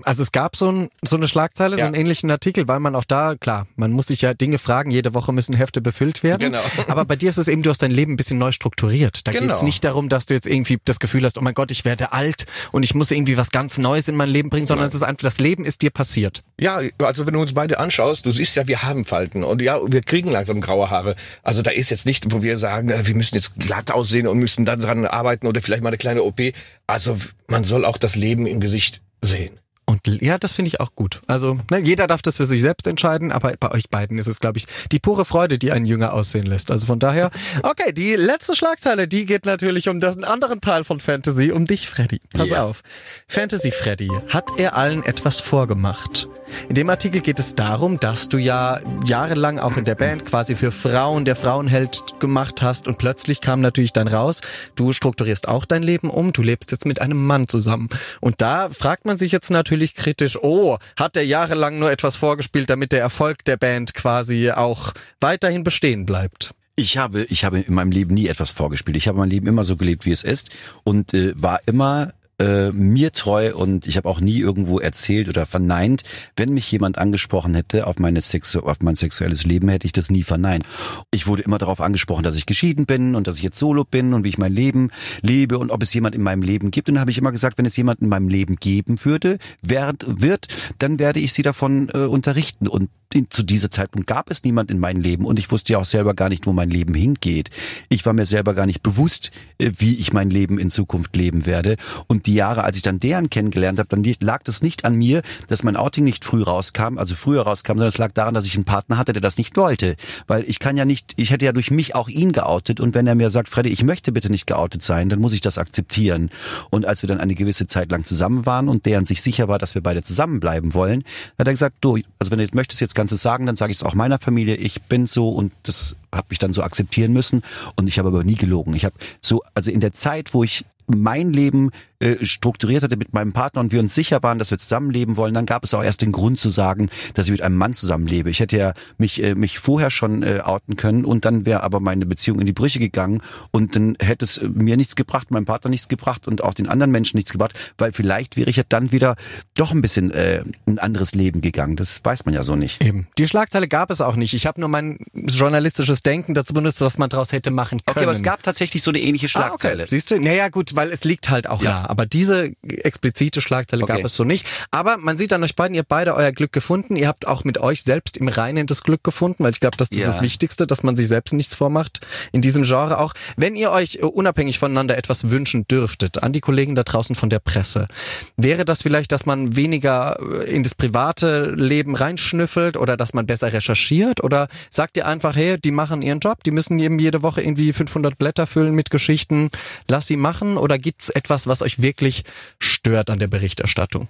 [0.04, 1.86] Also es gab so, ein, so eine Schlagzeile, so Ja.
[1.86, 5.14] einen ähnlichen Artikel, weil man auch da, klar, man muss sich ja Dinge fragen, jede
[5.14, 6.52] Woche müssen Hefte befüllt werden.
[6.52, 6.60] Genau.
[6.88, 9.26] Aber bei dir ist es eben, du hast dein Leben ein bisschen neu strukturiert.
[9.26, 9.46] Da Genau.
[9.46, 11.84] geht es nicht darum, dass du jetzt irgendwie das Gefühl hast, oh mein Gott, ich
[11.84, 14.94] werde alt und ich muss irgendwie was ganz Neues in mein Leben bringen, sondern es
[14.94, 16.42] ist einfach, das Leben ist dir passiert.
[16.60, 19.78] Ja, also wenn du uns beide anschaust, du siehst ja, wir haben Falten und ja,
[19.84, 21.16] wir kriegen langsam graue Haare.
[21.42, 24.38] Also da ist jetzt nicht, wo wir sagen, äh, wir müssen jetzt glatt aussehen und
[24.38, 26.40] müssen dann dran arbeiten oder vielleicht mal eine kleine OP.
[26.86, 27.16] Also
[27.48, 29.58] man soll auch das Leben im Gesicht sehen.
[29.90, 31.20] Und ja, das finde ich auch gut.
[31.26, 34.38] Also ne, jeder darf das für sich selbst entscheiden, aber bei euch beiden ist es,
[34.38, 36.70] glaube ich, die pure Freude, die einen jünger aussehen lässt.
[36.70, 37.32] Also von daher,
[37.64, 41.88] okay, die letzte Schlagzeile, die geht natürlich um das anderen Teil von Fantasy, um dich,
[41.88, 42.20] Freddy.
[42.32, 42.62] Pass Ja.
[42.62, 42.82] auf.
[43.26, 46.28] Fantasy Freddy, hat er allen etwas vorgemacht?
[46.68, 50.54] In dem Artikel geht es darum, dass du ja jahrelang auch in der Band quasi
[50.54, 54.40] für Frauen der Frauenheld gemacht hast und plötzlich kam natürlich dann raus,
[54.76, 57.88] du strukturierst auch dein Leben um, du lebst jetzt mit einem Mann zusammen.
[58.20, 59.50] Und da fragt man sich jetzt
[59.80, 64.50] natürlich kritisch, oh, hat er jahrelang nur etwas vorgespielt, damit der Erfolg der Band quasi
[64.50, 66.52] auch weiterhin bestehen bleibt?
[66.76, 68.96] Ich habe, ich habe in meinem Leben nie etwas vorgespielt.
[68.96, 70.50] Ich habe mein Leben immer so gelebt, wie es ist
[70.84, 75.46] und äh, war immer äh, mir treu und ich habe auch nie irgendwo erzählt oder
[75.46, 76.02] verneint,
[76.36, 80.10] wenn mich jemand angesprochen hätte auf meine Sexu auf mein sexuelles Leben, hätte ich das
[80.10, 80.64] nie verneint.
[81.12, 84.14] Ich wurde immer darauf angesprochen, dass ich geschieden bin und dass ich jetzt solo bin
[84.14, 84.90] und wie ich mein Leben
[85.22, 86.88] lebe und ob es jemand in meinem Leben gibt.
[86.88, 90.04] Und dann habe ich immer gesagt, wenn es jemand in meinem Leben geben würde, werd,
[90.06, 90.48] wird,
[90.78, 92.88] dann werde ich sie davon äh, unterrichten und
[93.28, 96.14] zu dieser Zeitpunkt gab es niemand in meinem Leben und ich wusste ja auch selber
[96.14, 97.50] gar nicht, wo mein Leben hingeht.
[97.88, 101.44] Ich war mir selber gar nicht bewusst, äh, wie ich mein Leben in Zukunft leben
[101.44, 101.74] werde.
[102.06, 105.22] Und die Jahre, als ich dann deren kennengelernt habe, dann lag das nicht an mir,
[105.48, 108.54] dass mein Outing nicht früh rauskam, also früher rauskam, sondern es lag daran, dass ich
[108.54, 109.96] einen Partner hatte, der das nicht wollte.
[110.28, 113.08] Weil ich kann ja nicht, ich hätte ja durch mich auch ihn geoutet und wenn
[113.08, 116.30] er mir sagt, Freddy, ich möchte bitte nicht geoutet sein, dann muss ich das akzeptieren.
[116.70, 119.48] Und als wir dann eine gewisse Zeit lang zusammen waren und der an sich sicher
[119.48, 121.02] war, dass wir beide zusammenbleiben wollen,
[121.36, 123.78] hat er gesagt, du, also wenn du jetzt möchtest, jetzt Ganze sagen, dann sage ich
[123.78, 127.42] es auch meiner Familie, ich bin so und das habe ich dann so akzeptieren müssen
[127.76, 128.74] und ich habe aber nie gelogen.
[128.74, 133.12] Ich habe so, also in der Zeit, wo ich mein Leben äh, strukturiert hatte mit
[133.12, 135.82] meinem Partner und wir uns sicher waren, dass wir zusammenleben wollen, dann gab es auch
[135.84, 138.30] erst den Grund zu sagen, dass ich mit einem Mann zusammenlebe.
[138.30, 141.80] Ich hätte ja mich, äh, mich vorher schon äh, outen können und dann wäre aber
[141.80, 145.70] meine Beziehung in die Brüche gegangen und dann hätte es mir nichts gebracht, meinem Partner
[145.70, 148.92] nichts gebracht und auch den anderen Menschen nichts gebracht, weil vielleicht wäre ich ja dann
[148.92, 149.16] wieder
[149.54, 151.76] doch ein bisschen äh, ein anderes Leben gegangen.
[151.76, 152.82] Das weiß man ja so nicht.
[152.82, 153.08] Eben.
[153.18, 154.32] Die Schlagzeile gab es auch nicht.
[154.34, 157.96] Ich habe nur mein journalistisches Denken dazu benutzt, was man daraus hätte machen können.
[157.96, 159.82] Okay, aber es gab tatsächlich so eine ähnliche Schlagzeile.
[159.82, 159.90] Ah, okay.
[159.90, 160.20] Siehst du?
[160.20, 161.82] Naja, gut, weil es liegt halt auch Ja.
[161.82, 161.89] nah.
[161.90, 163.96] Aber diese explizite Schlagzeile Okay.
[163.96, 164.46] gab es so nicht.
[164.70, 166.96] Aber man sieht an euch beiden, ihr habt beide euer Glück gefunden.
[166.96, 169.88] Ihr habt auch mit euch selbst im Reinen das Glück gefunden, weil ich glaube, das
[169.90, 170.06] ist Ja.
[170.06, 172.00] das Wichtigste, dass man sich selbst nichts vormacht
[172.32, 173.14] in diesem Genre auch.
[173.36, 177.30] Wenn ihr euch äh, unabhängig voneinander etwas wünschen dürftet, an die Kollegen da draußen von
[177.30, 177.88] der Presse,
[178.36, 183.26] wäre das vielleicht, dass man weniger äh, in das private Leben reinschnüffelt oder dass man
[183.26, 187.22] besser recherchiert oder sagt ihr einfach, hey, die machen ihren Job, die müssen eben jede
[187.22, 189.50] Woche irgendwie 500 Blätter füllen mit Geschichten,
[189.88, 192.24] lass sie machen oder gibt's etwas, was euch wirklich
[192.58, 194.08] stört an der Berichterstattung?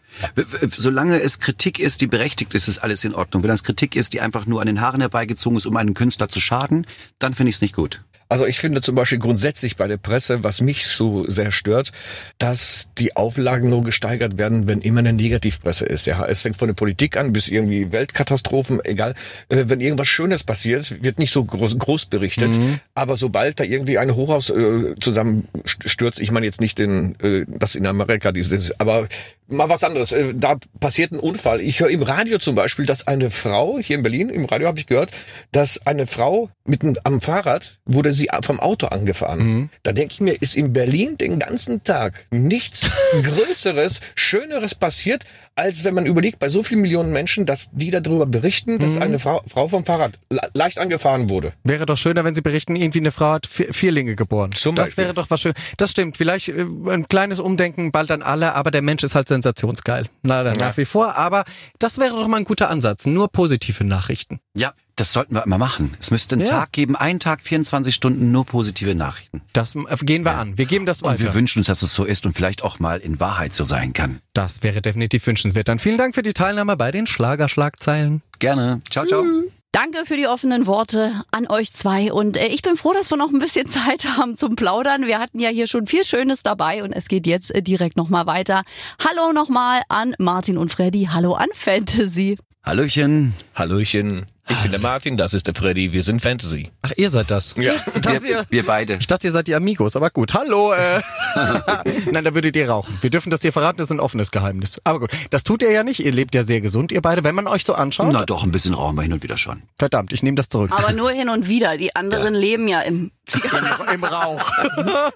[0.71, 3.43] Solange es Kritik ist, die berechtigt ist, ist alles in Ordnung.
[3.43, 6.29] Wenn das Kritik ist, die einfach nur an den Haaren herbeigezogen ist, um einen Künstler
[6.29, 6.87] zu schaden,
[7.19, 8.03] dann finde ich es nicht gut.
[8.31, 11.91] Also ich finde zum Beispiel grundsätzlich bei der Presse, was mich so sehr stört,
[12.39, 16.07] dass die Auflagen nur gesteigert werden, wenn immer eine Negativpresse ist.
[16.07, 19.17] Ja, es fängt von der Politik an bis irgendwie Weltkatastrophen, egal.
[19.49, 22.57] Äh, wenn irgendwas Schönes passiert, wird nicht so groß, groß berichtet.
[22.95, 27.75] Aber sobald da irgendwie ein Hochhaus äh, zusammenstürzt, ich meine jetzt nicht den, äh, das
[27.75, 29.09] in Amerika, dieses, aber
[29.51, 30.13] mal was anderes.
[30.13, 31.61] Äh, da passiert ein Unfall.
[31.61, 34.79] Ich höre im Radio zum Beispiel, dass eine Frau hier in Berlin, im Radio habe
[34.79, 35.11] ich gehört,
[35.53, 39.71] dass eine Frau mitten am Fahrrad wurde sie vom Auto angefahren.
[39.83, 42.87] Da denke ich mir, ist in Berlin den ganzen Tag nichts
[43.23, 45.25] Größeres, Schöneres passiert,
[45.61, 49.19] als wenn man überlegt, bei so vielen Millionen Menschen, dass die darüber berichten, dass eine
[49.19, 51.53] Frau, Frau vom Fahrrad le- leicht angefahren wurde.
[51.65, 54.53] Wäre doch schöner, wenn Sie berichten, irgendwie eine Frau hat vier, Vierlinge geboren.
[54.53, 55.05] Zum das Beispiel.
[55.05, 55.53] wäre doch was schön.
[55.77, 56.17] Das stimmt.
[56.17, 60.07] Vielleicht äh, ein kleines Umdenken bald an alle, aber der Mensch ist halt sensationsgeil.
[60.23, 61.17] Leider nach wie vor.
[61.17, 61.45] Aber
[61.79, 63.07] das wäre doch mal ein guter Ansatz.
[63.07, 64.41] Nur positive Nachrichten.
[64.57, 65.95] Ja, das sollten wir immer machen.
[65.99, 66.61] Es müsste einen Ja.
[66.61, 69.41] Tag geben, einen Tag, 24 Stunden, nur positive Nachrichten.
[69.53, 70.59] Das äh, gehen wir an.
[70.59, 71.35] Wir geben das Und wir weiter.
[71.35, 74.21] wünschen uns, dass es so ist und vielleicht auch mal in Wahrheit so sein kann.
[74.35, 75.69] Das wäre definitiv wünschenswert.
[75.69, 78.23] Dann vielen Dank für die Teilnahme bei den Schlagerschlagzeilen.
[78.39, 78.83] Gerne.
[78.91, 79.25] Ciao, ciao.
[79.73, 82.13] Danke für die offenen Worte an euch zwei.
[82.13, 85.07] Und äh, ich bin froh, dass wir noch ein bisschen Zeit haben zum Plaudern.
[85.07, 88.27] Wir hatten ja hier schon viel Schönes dabei und es geht jetzt äh, direkt nochmal
[88.27, 88.65] weiter.
[89.09, 91.09] Hallo nochmal an Martin und Freddy.
[91.13, 92.37] Hallo an Fantasy.
[92.65, 93.33] Hallöchen.
[93.55, 96.71] Hallöchen, ich bin der Martin, das ist der Freddy, wir sind Fantasy.
[96.83, 97.55] Ach, ihr seid das.
[97.57, 97.75] Ja.
[97.95, 98.95] Ich dachte, Wir, ihr, wir beide.
[99.01, 100.35] ich dachte, ihr seid die Amigos, aber gut.
[100.35, 100.73] Hallo.
[100.73, 101.01] Äh.
[102.11, 102.99] Nein, da würdet ihr rauchen.
[103.01, 104.81] Wir dürfen das dir verraten, das ist ein offenes Geheimnis.
[104.85, 106.01] Aber gut, das tut ihr ja nicht.
[106.05, 108.11] Ihr lebt ja sehr gesund, ihr beide, wenn man euch so anschaut.
[108.13, 109.63] Na doch, ein bisschen rauchen wir hin und wieder schon.
[109.79, 110.71] Verdammt, ich nehme das zurück.
[110.73, 111.77] Aber nur hin und wieder.
[111.77, 113.13] Die anderen leben ja im.
[113.95, 114.43] Im Rauch.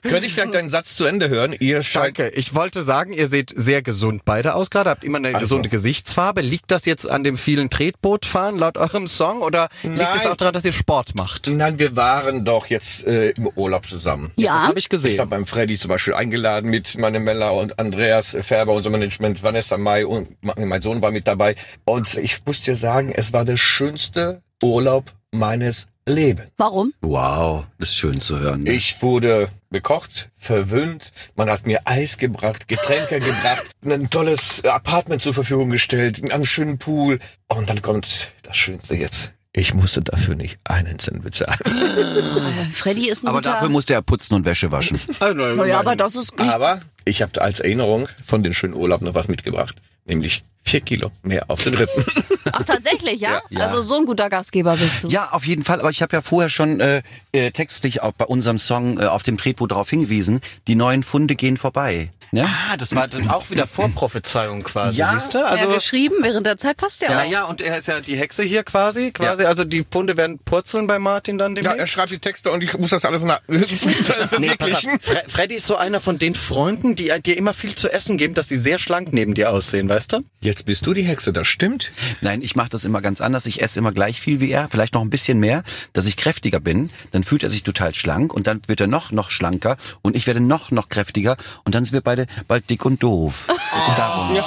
[0.03, 1.53] Könnte ich vielleicht deinen Satz zu Ende hören?
[1.59, 2.29] Ihr Danke.
[2.29, 4.89] Ich wollte sagen, ihr seht sehr gesund beide aus gerade.
[4.91, 5.41] Habt immer eine Also.
[5.41, 6.41] gesunde Gesichtsfarbe.
[6.41, 10.55] Liegt das jetzt an dem vielen Tretbootfahren laut eurem Song oder liegt es auch daran,
[10.55, 11.49] dass ihr Sport macht?
[11.49, 14.33] Nein, wir waren doch jetzt äh, im Urlaub zusammen.
[14.37, 14.63] Das Ja.
[14.69, 15.29] habe ich Ich war gesehen.
[15.29, 20.29] beim Freddy zum Beispiel eingeladen mit Manemella und Andreas Färber, unser Management, Vanessa May und
[20.57, 21.55] mein Sohn war mit dabei.
[21.85, 26.49] Und ich muss dir sagen, es war der schönste Urlaub meines Lebens.
[26.59, 26.93] Warum?
[27.01, 28.65] Wow, das ist schön zu hören.
[28.65, 28.73] ne?
[28.73, 35.33] Ich wurde bekocht, verwöhnt, man hat mir Eis gebracht, Getränke gebracht, ein tolles Apartment zur
[35.35, 37.21] Verfügung gestellt, einen schönen Pool.
[37.49, 39.33] Und dann kommt das Schönste jetzt.
[39.57, 41.59] Ich musste dafür nicht einen Cent bezahlen.
[41.65, 43.53] Äh, Freddy ist ein Aber guter...
[43.53, 44.99] dafür musste er putzen und Wäsche waschen.
[45.21, 46.53] Naja, aber das ist nicht...
[46.53, 51.11] Aber ich habe als Erinnerung von den schönen Urlaub noch was mitgebracht, nämlich vier Kilo
[51.23, 52.05] mehr auf den Rippen.
[52.53, 53.43] Ach, tatsächlich, ja?
[53.51, 53.67] Ja.
[53.67, 55.09] Also so ein guter Gastgeber bist du.
[55.09, 55.81] Ja, auf jeden Fall.
[55.81, 59.23] Aber ich habe ja vorher schon äh, äh, textlich auch bei unserem Song äh, auf
[59.23, 62.11] dem Tretboot darauf hingewiesen, die neuen Funde gehen vorbei.
[62.35, 62.45] Ne?
[62.45, 65.13] Ah, das war dann auch wieder Vorprophezeiung quasi, Ja.
[65.13, 65.39] siehst du?
[65.39, 67.31] ja, Also geschrieben während der Zeit passt ja, ja, auch.
[67.31, 69.45] ja, und er ist ja die Hexe hier quasi, quasi.
[69.45, 71.79] Also die Punde werden purzeln bei Martin dann ja, demnächst.
[71.81, 74.83] er schreibt die Texte und ich muss das alles nach Nee, pass auf.
[75.01, 78.35] Fre Freddy ist so einer von den Freunden, die dir immer viel zu essen geben,
[78.35, 80.21] dass sie sehr schlank neben dir aussehen, weißt du?
[80.41, 81.93] Jetzt bist du die Hexe, das stimmt.
[82.21, 83.47] Nein, ich mache das immer ganz anders.
[83.47, 86.61] Ich esse immer gleich viel wie er, vielleicht noch ein bisschen mehr, dass ich kräftiger
[86.61, 86.91] bin.
[87.13, 90.27] Dann fühlt er sich total schlank und dann wird er noch noch schlanker und ich
[90.27, 93.49] werde noch noch kräftiger und dann sind wir beide bald dick und doof.
[93.97, 94.31] Darum.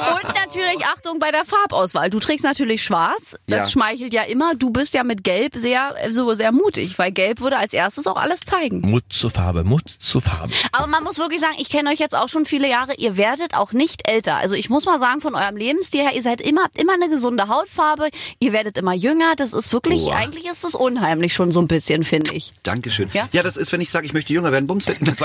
[0.00, 2.10] Und natürlich wichtig, Achtung bei der Farbauswahl.
[2.10, 3.36] Du trägst natürlich schwarz.
[3.46, 3.68] Das Ja.
[3.70, 4.54] schmeichelt ja immer.
[4.54, 8.16] Du bist ja mit Gelb sehr, so sehr mutig, weil Gelb würde als erstes auch
[8.16, 8.80] alles zeigen.
[8.80, 10.52] Mut zur Farbe, Mut zur Farbe.
[10.72, 12.94] Aber man muss wirklich sagen, ich kenne euch jetzt auch schon viele Jahre.
[12.96, 14.36] Ihr werdet auch nicht älter.
[14.36, 17.08] Also ich muss mal sagen, von eurem Lebensstil her, ihr seid immer, habt immer eine
[17.08, 18.08] gesunde Hautfarbe.
[18.38, 19.34] Ihr werdet immer jünger.
[19.36, 20.16] Das ist wirklich, Boah.
[20.16, 22.52] eigentlich ist das unheimlich schon so ein bisschen, finde ich.
[22.62, 23.10] Dankeschön.
[23.12, 23.28] Ja?
[23.32, 23.42] Ja?
[23.42, 25.08] das ist, wenn ich sage, ich möchte jünger werden, Bums werden.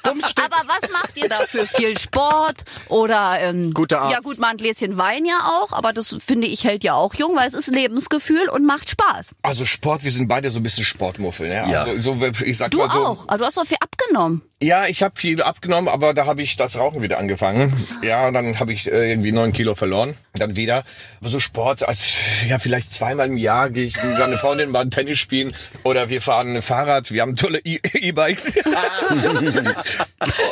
[0.00, 1.66] Aber was macht ihr dafür?
[1.66, 4.12] Viel Sport oder ähm, Guter Arzt.
[4.12, 7.14] Ja gut, mal ein Gläschen Wein ja auch, aber das finde ich hält ja auch
[7.14, 9.34] jung, weil es ist Lebensgefühl und macht Spaß.
[9.42, 11.48] Also Sport, wir sind beide so ein bisschen Sportmuffel.
[11.48, 11.70] Ne?
[11.70, 11.84] Ja.
[11.84, 14.42] Also, so, ich sag Du mal so, auch, aber du hast doch viel abgenommen.
[14.62, 17.86] Ja, ich habe viel abgenommen, aber da habe ich das Rauchen wieder angefangen.
[18.02, 20.14] Ja, und dann habe ich äh, irgendwie neun Kilo verloren.
[20.34, 20.84] Dann wieder.
[21.20, 22.04] Aber so Sport, als
[22.46, 26.20] ja vielleicht zweimal im Jahr gehe ich mit meiner Freundin mal Tennis spielen oder wir
[26.22, 27.10] fahren Fahrrad.
[27.10, 28.52] Wir haben tolle E- E-Bikes.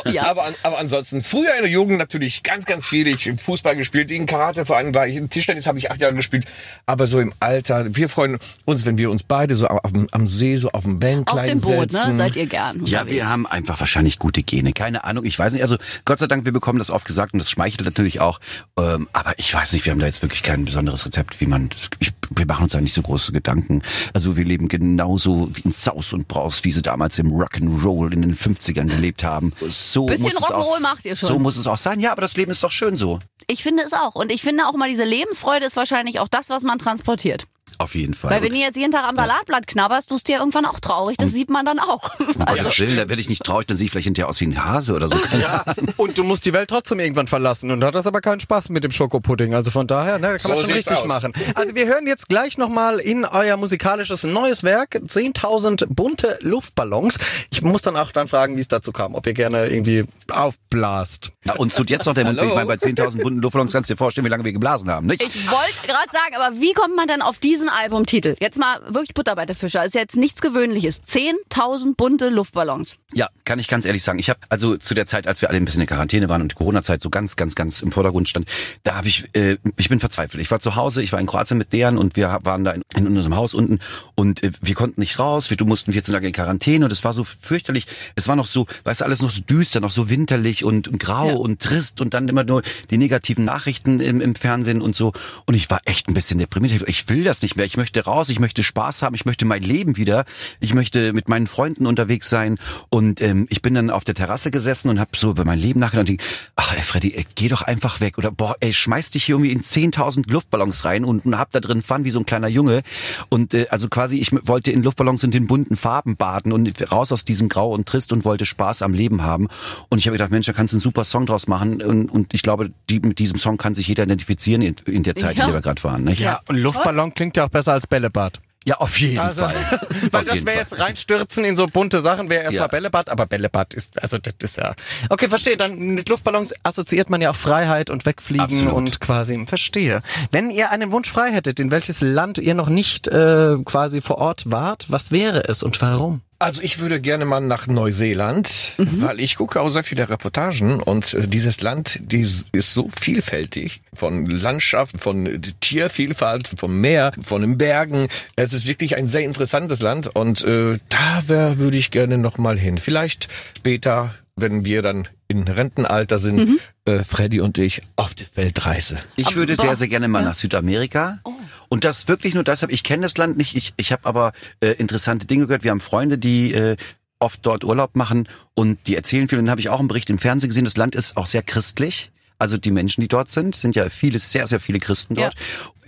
[0.05, 0.23] Ja.
[0.23, 3.07] aber, an- aber ansonsten früher in der Jugend natürlich ganz, ganz viel.
[3.07, 6.45] Ich hab Fußball gespielt, in Karateverein war ich, in Tischtennis habe ich acht Jahre gespielt.
[6.87, 10.27] Aber so im Alter, wir freuen uns, wenn wir uns beide so auf dem, am
[10.27, 12.09] See so auf dem Auf Bänklein dem Boot, setzen.
[12.09, 12.15] ne?
[12.15, 12.83] Seid ihr gern.
[12.85, 14.73] Ja, wir haben einfach wahrscheinlich gute Gene.
[14.73, 15.61] Keine Ahnung, ich weiß nicht.
[15.61, 18.39] Also Gott sei Dank, wir bekommen das oft gesagt und das schmeichelt natürlich auch.
[18.77, 21.69] Ähm, aber ich weiß nicht, wir haben da jetzt wirklich kein besonderes Rezept, wie man.
[21.99, 23.81] Ich, wir machen uns da nicht so große Gedanken.
[24.13, 28.21] Also wir leben genauso wie in Saus und Braus, wie sie damals im Rock'n'Roll in
[28.21, 29.53] den 50ern gelebt haben.
[29.67, 31.29] So Bisschen Rock'n'Roll macht ihr schon.
[31.29, 31.99] So muss es auch sein.
[31.99, 33.19] Ja, aber das Leben ist doch schön so.
[33.47, 34.15] Ich finde es auch.
[34.15, 37.47] Und ich finde auch mal, diese Lebensfreude ist wahrscheinlich auch das, was man transportiert.
[37.77, 38.31] Auf jeden Fall.
[38.31, 41.17] Weil wenn du jetzt jeden Tag am Salatblatt knabberst, wirst du ja irgendwann auch traurig.
[41.17, 42.11] Das sieht man dann auch.
[42.19, 44.47] um Gottes Willen, da werde ich nicht traurig, dann sehe ich vielleicht hinterher aus wie
[44.47, 45.15] ein Hase oder so.
[45.39, 45.63] Ja,
[45.97, 48.83] und du musst die Welt trotzdem irgendwann verlassen und hat das aber keinen Spaß mit
[48.83, 49.53] dem Schokopudding.
[49.53, 51.05] Also von daher, ne, da kann So man schon richtig aus.
[51.07, 51.33] machen.
[51.55, 57.19] Also wir hören jetzt gleich nochmal in euer musikalisches neues Werk 10.000 bunte Luftballons.
[57.51, 60.05] Ich muss dann auch dann fragen, wie es dazu kam, ob ihr gerne irgendwie
[60.53, 61.31] aufblast.
[61.43, 62.41] Na, uns tut jetzt noch der Mund.
[62.41, 62.47] weh.
[62.47, 65.21] Meine, bei 10.000 bunten Luftballons kannst du dir vorstellen, wie lange wir geblasen haben, nicht?
[65.21, 68.35] Ich wollte gerade sagen, aber wie kommt man denn auf diesen Albumtitel?
[68.39, 69.79] Jetzt mal wirklich Butter bei der Fische.
[69.79, 71.01] Ist jetzt nichts Gewöhnliches.
[71.03, 72.97] 10.000 bunte Luftballons.
[73.13, 74.19] Ja, kann ich ganz ehrlich sagen.
[74.19, 76.51] Ich habe also zu der Zeit, als wir alle ein bisschen in Quarantäne waren und
[76.51, 78.47] die Corona-Zeit so ganz, ganz, ganz im Vordergrund stand,
[78.83, 80.41] da habe ich, äh, ich bin verzweifelt.
[80.41, 82.83] Ich war zu Hause, ich war in Kroatien mit deren und wir waren da in,
[82.95, 83.79] in unserem Haus unten
[84.15, 85.49] und äh, wir konnten nicht raus.
[85.49, 87.87] Wir du mussten 14 Tage in Quarantäne und es war so fürchterlich.
[88.15, 90.99] Es war noch so, weißt du, alles noch so düster, noch so winterlich und, und
[90.99, 91.35] grau Ja.
[91.35, 95.11] und trist und dann immer nur die negativen Nachrichten im, im Fernsehen und so.
[95.45, 96.87] Und ich war echt ein bisschen deprimiert.
[96.87, 97.65] Ich will das nicht mehr.
[97.65, 100.25] Ich möchte raus, ich möchte Spaß haben, ich möchte mein Leben wieder.
[100.59, 102.57] Ich möchte mit meinen Freunden unterwegs sein.
[102.89, 105.79] Und ähm, ich bin dann auf der Terrasse gesessen und habe so über mein Leben
[105.79, 106.23] nachgedacht und denk,
[106.55, 108.17] ach ey Freddy, ey, geh doch einfach weg.
[108.17, 111.59] Oder boah, ey, schmeiß dich hier irgendwie in 10.000 Luftballons rein und, und hab da
[111.59, 112.81] drin Fun wie so ein kleiner Junge.
[113.29, 117.11] Und äh, also quasi, ich wollte in Luftballons in den bunten Farben baden und raus
[117.11, 119.47] aus diesem Grau und Trist und wollte Spaß am Leben haben.
[119.89, 121.81] Und ich habe gedacht, Mensch, da kannst du einen super Song draus machen.
[121.81, 125.15] Und, und ich glaube, die, mit diesem Song kann sich jeder identifizieren in, in der
[125.15, 125.45] Zeit, Ja.
[125.45, 126.03] in der wir gerade waren.
[126.03, 126.19] Nicht?
[126.19, 128.39] Ja, und Luftballon klingt ja auch besser als Bällebad.
[128.65, 129.55] ja, auf jeden Also, Fall.
[130.11, 132.67] Weil Auf das wäre jetzt reinstürzen in so bunte Sachen, wäre erstmal Ja.
[132.67, 134.75] Bällebad, aber Bällebad ist, also das ist ja.
[135.09, 135.57] Okay, verstehe.
[135.57, 138.73] Dann mit Luftballons assoziiert man ja auch Freiheit und Wegfliegen Absolut.
[138.73, 140.01] und quasi, verstehe.
[140.31, 144.17] Wenn ihr einen Wunsch frei hättet, in welches Land ihr noch nicht äh, quasi vor
[144.19, 146.21] Ort wart, was wäre es und warum?
[146.41, 151.13] Also ich würde gerne mal nach Neuseeland, weil ich gucke auch sehr viele Reportagen und
[151.13, 157.41] äh, dieses Land, dies ist so vielfältig von Landschaft, von äh, Tiervielfalt, vom Meer, von
[157.41, 158.07] den Bergen.
[158.37, 162.37] Es ist wirklich ein sehr interessantes Land und äh, da wär, würde ich gerne noch
[162.37, 162.77] mal hin.
[162.77, 168.95] Vielleicht später, wenn wir dann in Rentenalter sind, äh, Freddy und ich auf die Weltreise.
[169.17, 171.19] Ich würde sehr, sehr gerne mal nach Südamerika.
[171.25, 171.33] Oh.
[171.69, 174.71] Und das wirklich nur deshalb, ich kenne das Land nicht, ich, ich habe aber äh,
[174.71, 175.63] interessante Dinge gehört.
[175.63, 176.75] Wir haben Freunde, die äh,
[177.19, 179.37] oft dort Urlaub machen und die erzählen viel.
[179.37, 181.43] Und dann habe ich auch einen Bericht im Fernsehen gesehen, das Land ist auch sehr
[181.43, 182.11] christlich.
[182.37, 185.35] Also die Menschen, die dort sind, sind ja viele, sehr, sehr viele Christen dort.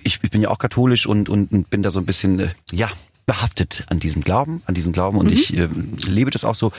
[0.03, 2.49] Ich, ich bin ja auch katholisch und, und, und bin da so ein bisschen, äh,
[2.71, 2.91] ja,
[3.25, 5.33] behaftet an diesem Glauben, an diesen Glauben und Mhm.
[5.33, 5.69] ich äh,
[6.07, 6.73] lebe das auch so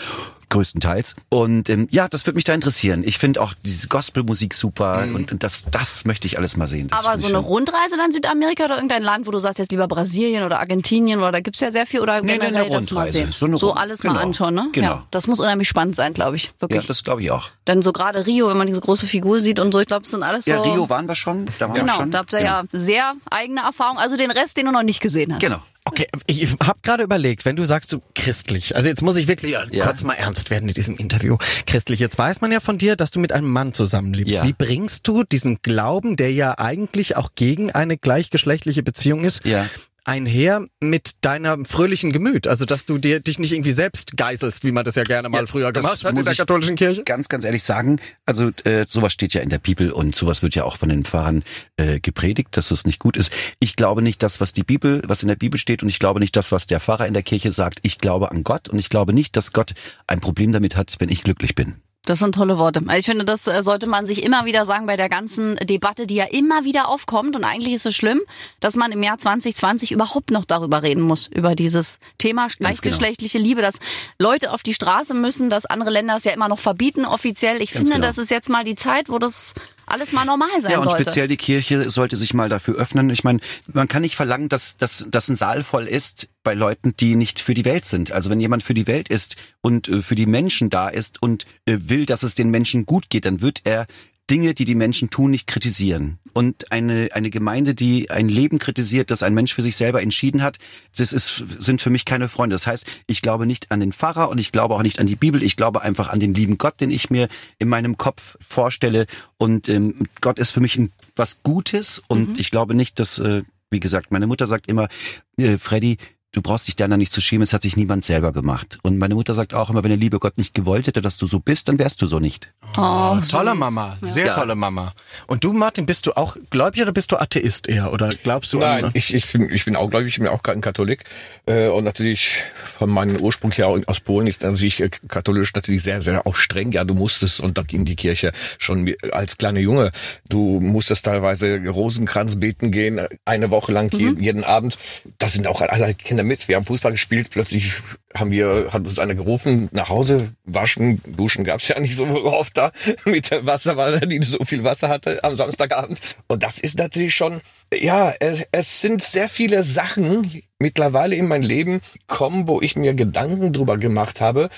[0.52, 1.16] größtenteils.
[1.28, 3.02] Und ähm, ja, das würde mich da interessieren.
[3.04, 6.88] Ich finde auch diese Gospelmusik super und, und das, das möchte ich alles mal sehen.
[6.88, 7.06] Das Mhm.
[7.08, 9.88] Aber so eine schon- Rundreise dann Südamerika oder irgendein Land, wo du sagst, jetzt lieber
[9.88, 12.90] Brasilien oder Argentinien oder da gibt's ja sehr viel oder Nee, nee, generell eine das
[12.92, 13.28] mal Rundreise.
[13.32, 14.22] So eine so alles mal genau.
[14.24, 14.68] anschauen, ne?
[14.72, 14.86] Genau.
[14.88, 16.44] Ja, das muss unheimlich spannend sein, glaube ich.
[16.44, 16.86] Ja, Wirklich.
[16.86, 17.50] das glaube ich auch.
[17.64, 20.10] dann so gerade Rio, wenn man diese große Figur sieht und so, ich glaube, das
[20.10, 20.50] sind alles so.
[20.50, 21.46] Ja, Rio waren wir schon.
[21.58, 22.10] Da waren wir Genau, schon.
[22.10, 23.98] da habt ihr ja sehr eigene Erfahrung.
[23.98, 25.40] Also den Rest, den du noch nicht gesehen hast.
[25.40, 25.62] Genau.
[25.84, 29.52] Okay, ich habe gerade überlegt, wenn du sagst, du christlich, also jetzt muss ich wirklich
[29.52, 29.84] Ja.
[29.84, 31.36] kurz mal ernst werden in diesem Interview.
[31.66, 34.32] Christlich, jetzt weiß man ja von dir, dass du mit einem Mann zusammenlebst.
[34.36, 34.44] Ja.
[34.44, 39.66] Wie bringst du diesen Glauben, der ja eigentlich auch gegen eine gleichgeschlechtliche Beziehung ist, Ja.
[40.04, 42.46] Einher mit deiner fröhlichen Gemüt.
[42.46, 45.42] Also, dass du dir, dich nicht irgendwie selbst geißelst, wie man das ja gerne mal
[45.42, 47.04] Ja, früher gemacht hat in der katholischen Kirche.
[47.04, 50.54] Ganz, ganz ehrlich sagen, also äh, sowas steht ja in der Bibel und sowas wird
[50.54, 51.44] ja auch von den Pfarrern
[51.76, 53.32] äh, gepredigt, dass das nicht gut ist.
[53.58, 56.20] Ich glaube nicht das, was die Bibel, was in der Bibel steht und ich glaube
[56.20, 57.80] nicht das, was der Pfarrer in der Kirche sagt.
[57.82, 59.74] Ich glaube an Gott und ich glaube nicht, dass Gott
[60.06, 61.76] ein Problem damit hat, wenn ich glücklich bin.
[62.04, 62.82] Das sind tolle Worte.
[62.98, 66.16] Ich finde, das äh, sollte man sich immer wieder sagen bei der ganzen Debatte, die
[66.16, 67.36] ja immer wieder aufkommt.
[67.36, 68.20] Und eigentlich ist es schlimm,
[68.58, 72.56] dass man im Jahr 2020 überhaupt noch darüber reden muss, über dieses Thema genau.
[72.58, 73.78] gleichgeschlechtliche Liebe, dass
[74.18, 77.62] Leute auf die Straße müssen, dass andere Länder es ja immer noch verbieten offiziell.
[77.62, 78.06] Ich Ganz finde, genau.
[78.08, 79.54] das ist jetzt mal die Zeit, wo das
[79.92, 81.04] alles mal normal sein Ja, und sollte.
[81.04, 83.10] speziell die Kirche sollte sich mal dafür öffnen.
[83.10, 83.40] Ich meine,
[83.72, 87.40] man kann nicht verlangen, dass, dass, dass ein Saal voll ist bei Leuten, die nicht
[87.40, 88.10] für die Welt sind.
[88.12, 91.46] Also wenn jemand für die Welt ist und äh, für die Menschen da ist und
[91.66, 93.86] äh, will, dass es den Menschen gut geht, dann wird er
[94.32, 96.18] Dinge, die die Menschen tun, nicht kritisieren.
[96.32, 100.42] Und eine, eine Gemeinde, die ein Leben kritisiert, das ein Mensch für sich selber entschieden
[100.42, 100.58] hat,
[100.96, 102.54] das ist, sind für mich keine Freunde.
[102.54, 105.16] Das heißt, ich glaube nicht an den Pfarrer und ich glaube auch nicht an die
[105.16, 105.42] Bibel.
[105.42, 109.04] Ich glaube einfach an den lieben Gott, den ich mir in meinem Kopf vorstelle.
[109.36, 112.02] Und ähm, Gott ist für mich ein, was Gutes.
[112.08, 114.88] Und ich glaube nicht, dass, äh, wie gesagt, meine Mutter sagt immer,
[115.36, 115.98] äh, Freddy,
[116.32, 118.78] du brauchst dich da nicht zu schämen, es hat sich niemand selber gemacht.
[118.82, 121.26] Und meine Mutter sagt auch immer, wenn der liebe Gott nicht gewollt hätte, dass du
[121.26, 122.52] so bist, dann wärst du so nicht.
[122.76, 123.58] oh, Tolle süß.
[123.58, 124.34] Mama, sehr Ja.
[124.34, 124.92] tolle Mama.
[125.26, 127.92] Und du, Martin, bist du auch gläubig oder bist du Atheist eher?
[127.92, 128.90] Oder glaubst du Nein, an...
[128.94, 131.04] ich, ich, bin, ich bin auch gläubig, ich bin auch kein Katholik.
[131.46, 132.42] Äh, und natürlich
[132.78, 136.72] von meinem Ursprung her aus Polen ist natürlich äh, katholisch natürlich sehr, sehr auch streng.
[136.72, 139.92] Ja, du musstest und da in die Kirche schon als kleiner Junge.
[140.28, 144.78] Du musstest teilweise Rosenkranz beten gehen, eine Woche lang je- jeden Abend.
[145.18, 146.48] Da sind auch alle Kinder mit.
[146.48, 147.74] Wir haben Fußball gespielt, plötzlich
[148.14, 152.56] haben wir, hat uns einer gerufen, nach Hause, waschen, duschen gab's ja nicht so oft
[152.56, 152.72] da
[153.04, 156.00] mit der Wasserwanne, die so viel Wasser hatte am Samstagabend.
[156.28, 157.40] Und das ist natürlich schon,
[157.72, 162.94] ja, es, es sind sehr viele Sachen mittlerweile in mein Leben kommen, wo ich mir
[162.94, 164.50] Gedanken drüber gemacht habe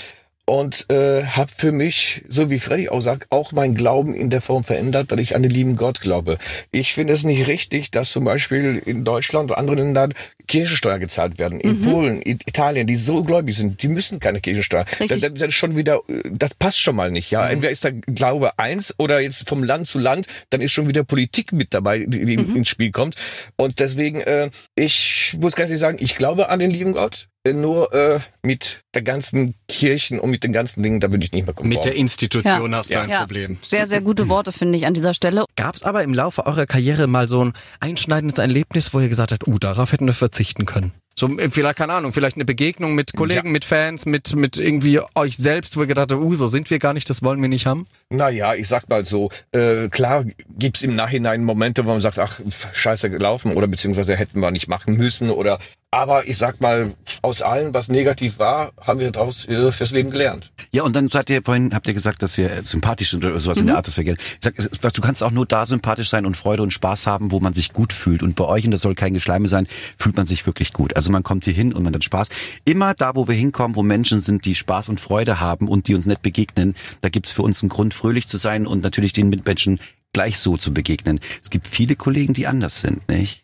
[0.46, 4.40] und äh, habe für mich, so wie Freddy auch sagt, auch mein Glauben in der
[4.40, 6.38] Form verändert, dass ich an den lieben Gott glaube.
[6.70, 10.14] Ich finde es nicht richtig, dass zum Beispiel in Deutschland oder anderen Ländern
[10.46, 11.58] Kirchensteuer gezahlt werden.
[11.58, 14.84] In Polen, in Italien, die so gläubig sind, die müssen keine Kirchensteuer.
[14.98, 17.30] Das, das ist schon wieder, äh, das passt schon mal nicht.
[17.30, 20.88] Ja, entweder ist der Glaube eins oder jetzt vom Land zu Land, dann ist schon
[20.88, 23.16] wieder Politik mit dabei, die, die ins Spiel kommt.
[23.56, 27.28] Und deswegen, äh, ich muss ganz ehrlich sagen, ich glaube an den lieben Gott.
[27.46, 31.44] Nur äh, mit der ganzen Kirchen und mit den ganzen Dingen, da würde ich nicht
[31.44, 31.68] mehr kommen.
[31.68, 32.78] Mit der Institution Ja.
[32.78, 33.02] hast du Ja.
[33.02, 33.20] ein Ja.
[33.20, 33.58] Problem.
[33.66, 35.44] Sehr, sehr gute Worte, finde ich, an dieser Stelle.
[35.54, 39.30] Gab es aber im Laufe eurer Karriere mal so ein einschneidendes Erlebnis, wo ihr gesagt
[39.32, 40.94] habt, uh, darauf hätten wir verzichten können?
[41.16, 43.52] So, äh, vielleicht, keine Ahnung, vielleicht eine Begegnung mit Kollegen, Ja.
[43.52, 46.78] mit Fans, mit, mit irgendwie euch selbst, wo ihr gedacht habt, uh, so sind wir
[46.78, 47.86] gar nicht, das wollen wir nicht haben?
[48.16, 50.24] Naja, ich sag mal so, äh, klar
[50.58, 52.40] gibt's im Nachhinein Momente, wo man sagt, ach,
[52.72, 55.58] scheiße gelaufen oder beziehungsweise hätten wir nicht machen müssen oder
[55.94, 60.10] aber ich sag mal, aus allem, was negativ war, haben wir daraus äh, fürs Leben
[60.10, 60.50] gelernt.
[60.72, 63.38] Ja, und dann seid ihr vorhin, habt ihr gesagt, dass wir äh, sympathisch sind oder
[63.38, 64.18] sowas in der Art, dass wir gerne.
[64.18, 67.38] Ich sag, du kannst auch nur da sympathisch sein und Freude und Spaß haben, wo
[67.38, 68.24] man sich gut fühlt.
[68.24, 70.96] Und bei euch, und das soll kein Geschleime sein, fühlt man sich wirklich gut.
[70.96, 72.28] Also man kommt hier hin und man hat Spaß.
[72.64, 75.94] Immer da, wo wir hinkommen, wo Menschen sind, die Spaß und Freude haben und die
[75.94, 79.30] uns nett begegnen, da gibt's für uns einen Grund, fröhlich zu sein und natürlich den
[79.30, 79.80] Mitmenschen
[80.12, 81.20] gleich so zu begegnen.
[81.42, 83.43] Es gibt viele Kollegen, die anders sind, nicht?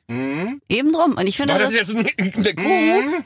[0.68, 1.12] Eben drum.
[1.16, 2.62] Und ich finde, War das, das jetzt ein, eine Kuh?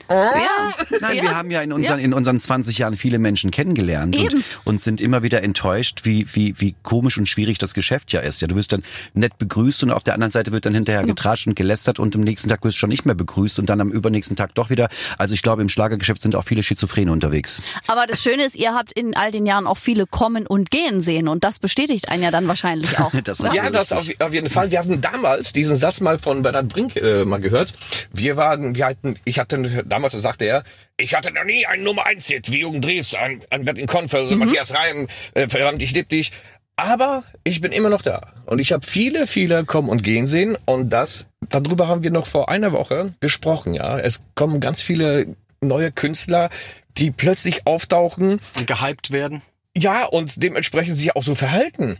[0.09, 1.23] ja, Nein, ja.
[1.23, 4.43] wir haben ja in unseren, in unseren 20 Jahren viele Menschen kennengelernt und, Eben.
[4.65, 8.41] und sind immer wieder enttäuscht, wie, wie, wie komisch und schwierig das Geschäft ja ist.
[8.41, 11.13] Ja, du wirst dann nett begrüßt und auf der anderen Seite wird dann hinterher Genau.
[11.13, 13.81] getratscht und gelästert und am nächsten Tag wirst du schon nicht mehr begrüßt und dann
[13.81, 14.87] am übernächsten Tag doch wieder.
[15.17, 17.61] Also ich glaube, im Schlagergeschäft sind auch viele Schizophrene unterwegs.
[17.87, 21.01] Aber das Schöne ist, ihr habt in all den Jahren auch viele kommen und gehen
[21.01, 23.11] sehen und das bestätigt einen ja dann wahrscheinlich auch.
[23.25, 24.69] Das Ja, das auf, auf jeden Fall.
[24.71, 27.73] Wir hatten damals diesen Satz mal von Bernhard Brink äh, mal gehört.
[28.13, 30.63] Wir waren, wir hatten, ich hatte damals, sagte er,
[30.97, 34.35] ich hatte noch nie einen Nummer 1 Hit wie Jürgen Dries, ein, ein Bertin Konfel,
[34.35, 36.31] Matthias Reim, äh, verdammt, ich lieb dich.
[36.75, 38.33] Aber ich bin immer noch da.
[38.45, 40.57] Und ich habe viele, viele kommen und gehen sehen.
[40.65, 43.97] Und das, darüber haben wir noch vor einer Woche gesprochen, ja.
[43.97, 46.49] Es kommen ganz viele neue Künstler,
[46.97, 48.41] die plötzlich auftauchen.
[48.57, 49.41] Und gehypt werden?
[49.77, 51.97] Ja, und dementsprechend sich auch so verhalten.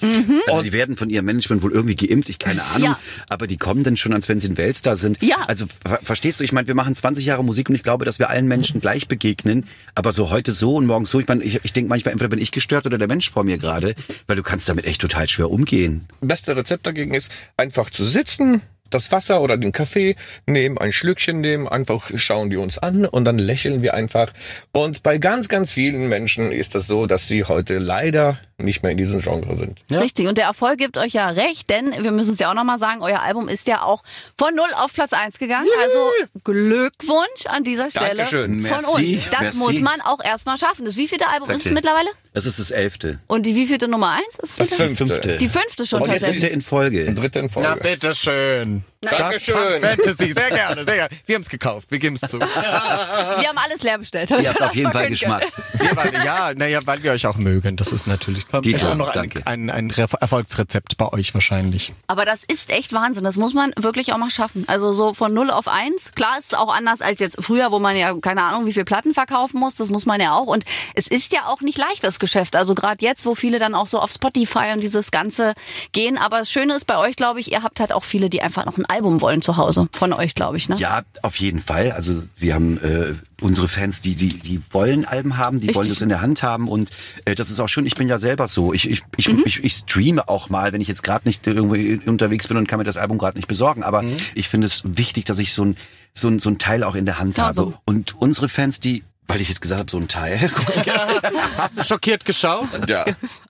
[0.47, 2.99] Also die werden von ihrem Management wohl irgendwie geimpft, ich keine Ahnung, Ja.
[3.29, 5.21] aber die kommen dann schon, als wenn sie ein Weltstar sind.
[5.21, 5.37] Ja.
[5.47, 8.17] Also ver verstehst du, ich meine, wir machen 20 Jahre Musik und ich glaube, dass
[8.19, 11.59] wir allen Menschen gleich begegnen, aber so heute so und morgen so, ich meine, ich,
[11.63, 13.93] ich denke manchmal, entweder bin ich gestört oder der Mensch vor mir gerade,
[14.27, 16.05] weil du kannst damit echt total schwer umgehen.
[16.21, 21.41] beste Rezept dagegen ist, einfach zu sitzen, das Wasser oder den Kaffee nehmen, ein Schlückchen
[21.41, 24.31] nehmen, einfach schauen die uns an und dann lächeln wir einfach.
[24.71, 28.91] Und bei ganz, ganz vielen Menschen ist das so, dass sie heute leider nicht mehr
[28.91, 29.79] in diesem Genre sind.
[29.89, 29.99] Ja.
[29.99, 30.27] Richtig.
[30.27, 33.01] Und der Erfolg gibt euch ja recht, denn wir müssen es ja auch nochmal sagen,
[33.01, 34.03] euer Album ist ja auch
[34.37, 35.67] von null auf Platz eins gegangen.
[35.81, 36.09] Also
[36.43, 38.61] Glückwunsch an dieser Stelle Dankeschön.
[38.65, 39.29] von Merci, uns.
[39.29, 39.57] Das merci.
[39.57, 40.85] muss man auch erstmal schaffen.
[40.85, 41.75] Das wievielte Album ist es Danke.
[41.75, 42.09] mittlerweile?
[42.33, 43.19] Das ist das elfte.
[43.27, 44.35] Und die wievielte Nummer eins?
[44.41, 45.07] Ist Das es fünfte.
[45.07, 45.37] Fünfte.
[45.37, 46.41] Die fünfte schon Und tatsächlich.
[46.41, 47.13] Dritte in Folge.
[47.13, 47.69] Dritte in Folge.
[47.69, 48.83] Na, bitteschön.
[49.01, 49.81] Dankeschön.
[49.81, 51.09] Fantasy, sehr gerne, sehr gerne.
[51.27, 52.39] Wir haben es gekauft, wir geben es zu.
[52.39, 54.31] Wir haben alles leer bestellt.
[54.31, 55.09] Ihr habt auf jeden Fall.
[55.09, 55.43] Geschmack.
[55.73, 57.75] Wir, ja, naja, weil wir euch auch mögen.
[57.75, 59.41] Das ist natürlich Dieter, ist auch noch ein, danke.
[59.45, 61.93] ein, ein Re- Erfolgsrezept bei euch wahrscheinlich.
[62.07, 63.23] Aber das ist echt Wahnsinn.
[63.23, 64.63] Das muss man wirklich auch mal schaffen.
[64.67, 66.13] Also so von 0 auf 1.
[66.13, 68.85] Klar ist es auch anders als jetzt früher, wo man ja keine Ahnung, wie viel
[68.85, 69.75] Platten verkaufen muss.
[69.75, 70.47] Das muss man ja auch.
[70.47, 72.55] Und es ist ja auch nicht leicht, das Geschäft.
[72.55, 75.53] Also gerade jetzt, wo viele dann auch so auf Spotify und dieses Ganze
[75.91, 76.17] gehen.
[76.17, 78.65] Aber das Schöne ist bei euch, glaube ich, ihr habt halt auch viele, die einfach
[78.65, 79.87] noch ein Album wollen zu Hause.
[79.93, 80.75] Von euch, glaube ich, ne?
[80.77, 81.91] Ja, auf jeden Fall.
[81.91, 85.75] Also wir haben äh, unsere Fans, die die die wollen Alben haben, die Richtig.
[85.77, 86.91] wollen das in der Hand haben und
[87.25, 87.85] äh, das ist auch schön.
[87.85, 88.73] Ich bin ja selber so.
[88.73, 89.43] Ich ich ich, Mhm.
[89.45, 92.79] ich, ich streame auch mal, wenn ich jetzt gerade nicht irgendwie unterwegs bin und kann
[92.79, 93.83] mir das Album gerade nicht besorgen.
[93.83, 94.17] Aber Mhm.
[94.35, 95.77] ich finde es wichtig, dass ich so ein
[96.13, 97.53] so ein, so ein Teil auch in der Hand Ja, habe.
[97.55, 97.73] so.
[97.85, 100.39] Und unsere Fans, die weil ich jetzt gesagt habe, so ein Teil.
[101.57, 102.67] Hast du schockiert geschaut?
[102.87, 103.05] Ja.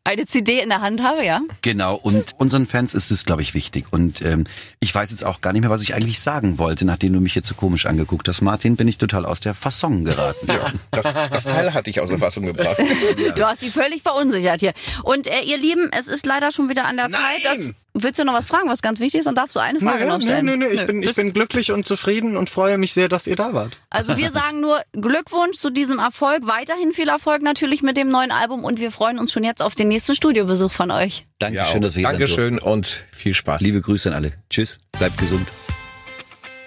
[0.07, 1.41] Eine CD in der Hand habe, ja?
[1.63, 3.85] Genau, und unseren Fans ist es, glaube ich, wichtig.
[3.89, 4.43] Und ähm,
[4.79, 7.33] ich weiß jetzt auch gar nicht mehr, was ich eigentlich sagen wollte, nachdem du mich
[7.33, 10.45] jetzt so komisch angeguckt hast, Martin, bin ich total aus der Fasson geraten.
[10.47, 10.71] ja.
[10.91, 12.77] Das, das Teil hatte ich aus der Fassung gebracht.
[13.35, 14.73] Du hast sie völlig verunsichert hier.
[15.03, 17.43] Und äh, ihr Lieben, es ist leider schon wieder an der Zeit.
[17.43, 19.25] Dass, willst du noch was fragen, was ganz wichtig ist?
[19.25, 20.45] Dann darfst du eine Frage noch Nö, stellen.
[20.45, 20.85] nö, nö, ich Nö.
[20.85, 23.79] bin, ich bin glücklich und zufrieden und freue mich sehr, dass ihr da wart.
[23.89, 26.45] Also wir sagen nur Glückwunsch zu diesem Erfolg.
[26.45, 29.75] Weiterhin viel Erfolg natürlich mit dem neuen Album und wir freuen uns schon jetzt auf
[29.75, 31.25] den nächsten Studiobesuch von euch.
[31.39, 31.81] Dankeschön, auch.
[31.81, 33.61] dass wir hier Dankeschön und viel Spaß.
[33.61, 34.33] Liebe Grüße an alle.
[34.49, 35.47] Tschüss, bleibt gesund.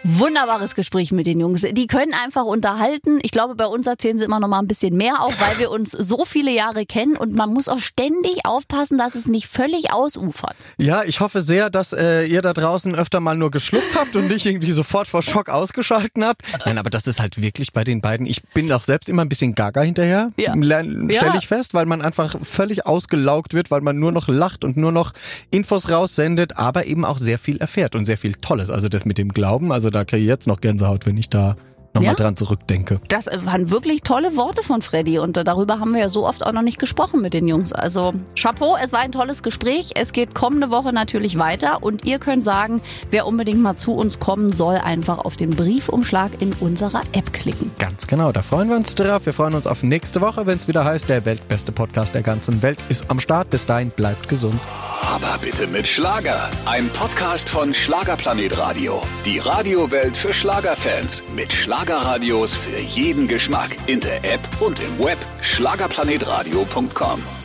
[0.04, 1.62] Wunderbares Gespräch mit den Jungs.
[1.72, 3.18] Die können einfach unterhalten.
[3.22, 5.70] Ich glaube, bei uns erzählen sie immer noch mal ein bisschen mehr, auch weil wir
[5.70, 9.92] uns so viele Jahre kennen und man muss auch ständig aufpassen, dass es nicht völlig
[9.92, 10.54] ausufert.
[10.78, 14.28] Ja, ich hoffe sehr, dass äh, ihr da draußen öfter mal nur geschluckt habt und
[14.28, 16.42] nicht irgendwie sofort vor Schock ausgeschalten habt.
[16.64, 18.24] Nein, aber das ist halt wirklich bei den beiden.
[18.26, 20.52] Ich bin auch selbst immer ein bisschen gaga hinterher, Ja.
[20.52, 21.34] stelle Ja.
[21.36, 24.92] ich fest, weil man einfach völlig ausgelaugt wird, weil man nur noch lacht und nur
[24.92, 25.12] noch
[25.50, 28.70] Infos raussendet, aber eben auch sehr viel erfährt und sehr viel Tolles.
[28.70, 31.56] Also das mit dem Glauben, also da kriege ich jetzt noch Gänsehaut, wenn ich da
[31.94, 32.14] nochmal Ja?
[32.14, 33.00] dran zurückdenke.
[33.08, 36.44] Das waren wirklich tolle Worte von Freddy und äh, darüber haben wir ja so oft
[36.44, 37.72] auch noch nicht gesprochen mit den Jungs.
[37.72, 39.90] Also Chapeau, es war ein tolles Gespräch.
[39.94, 42.80] Es geht kommende Woche natürlich weiter und ihr könnt sagen,
[43.10, 47.70] wer unbedingt mal zu uns kommen soll, einfach auf den Briefumschlag in unserer App klicken.
[47.78, 49.26] Ganz genau, da freuen wir uns drauf.
[49.26, 52.62] Wir freuen uns auf nächste Woche, wenn es wieder heißt, der weltbeste Podcast der ganzen
[52.62, 53.50] Welt ist am Start.
[53.50, 54.58] Bis dahin, bleibt gesund.
[55.02, 56.50] Aber bitte mit Schlager.
[56.66, 59.00] Ein Podcast von Schlagerplanet Radio.
[59.24, 61.24] Die Radiowelt für Schlagerfans.
[61.34, 63.76] Mit Schlagerradios für jeden Geschmack.
[63.86, 65.16] In der App und im Web.
[65.40, 67.37] Schlagerplanetradio.com.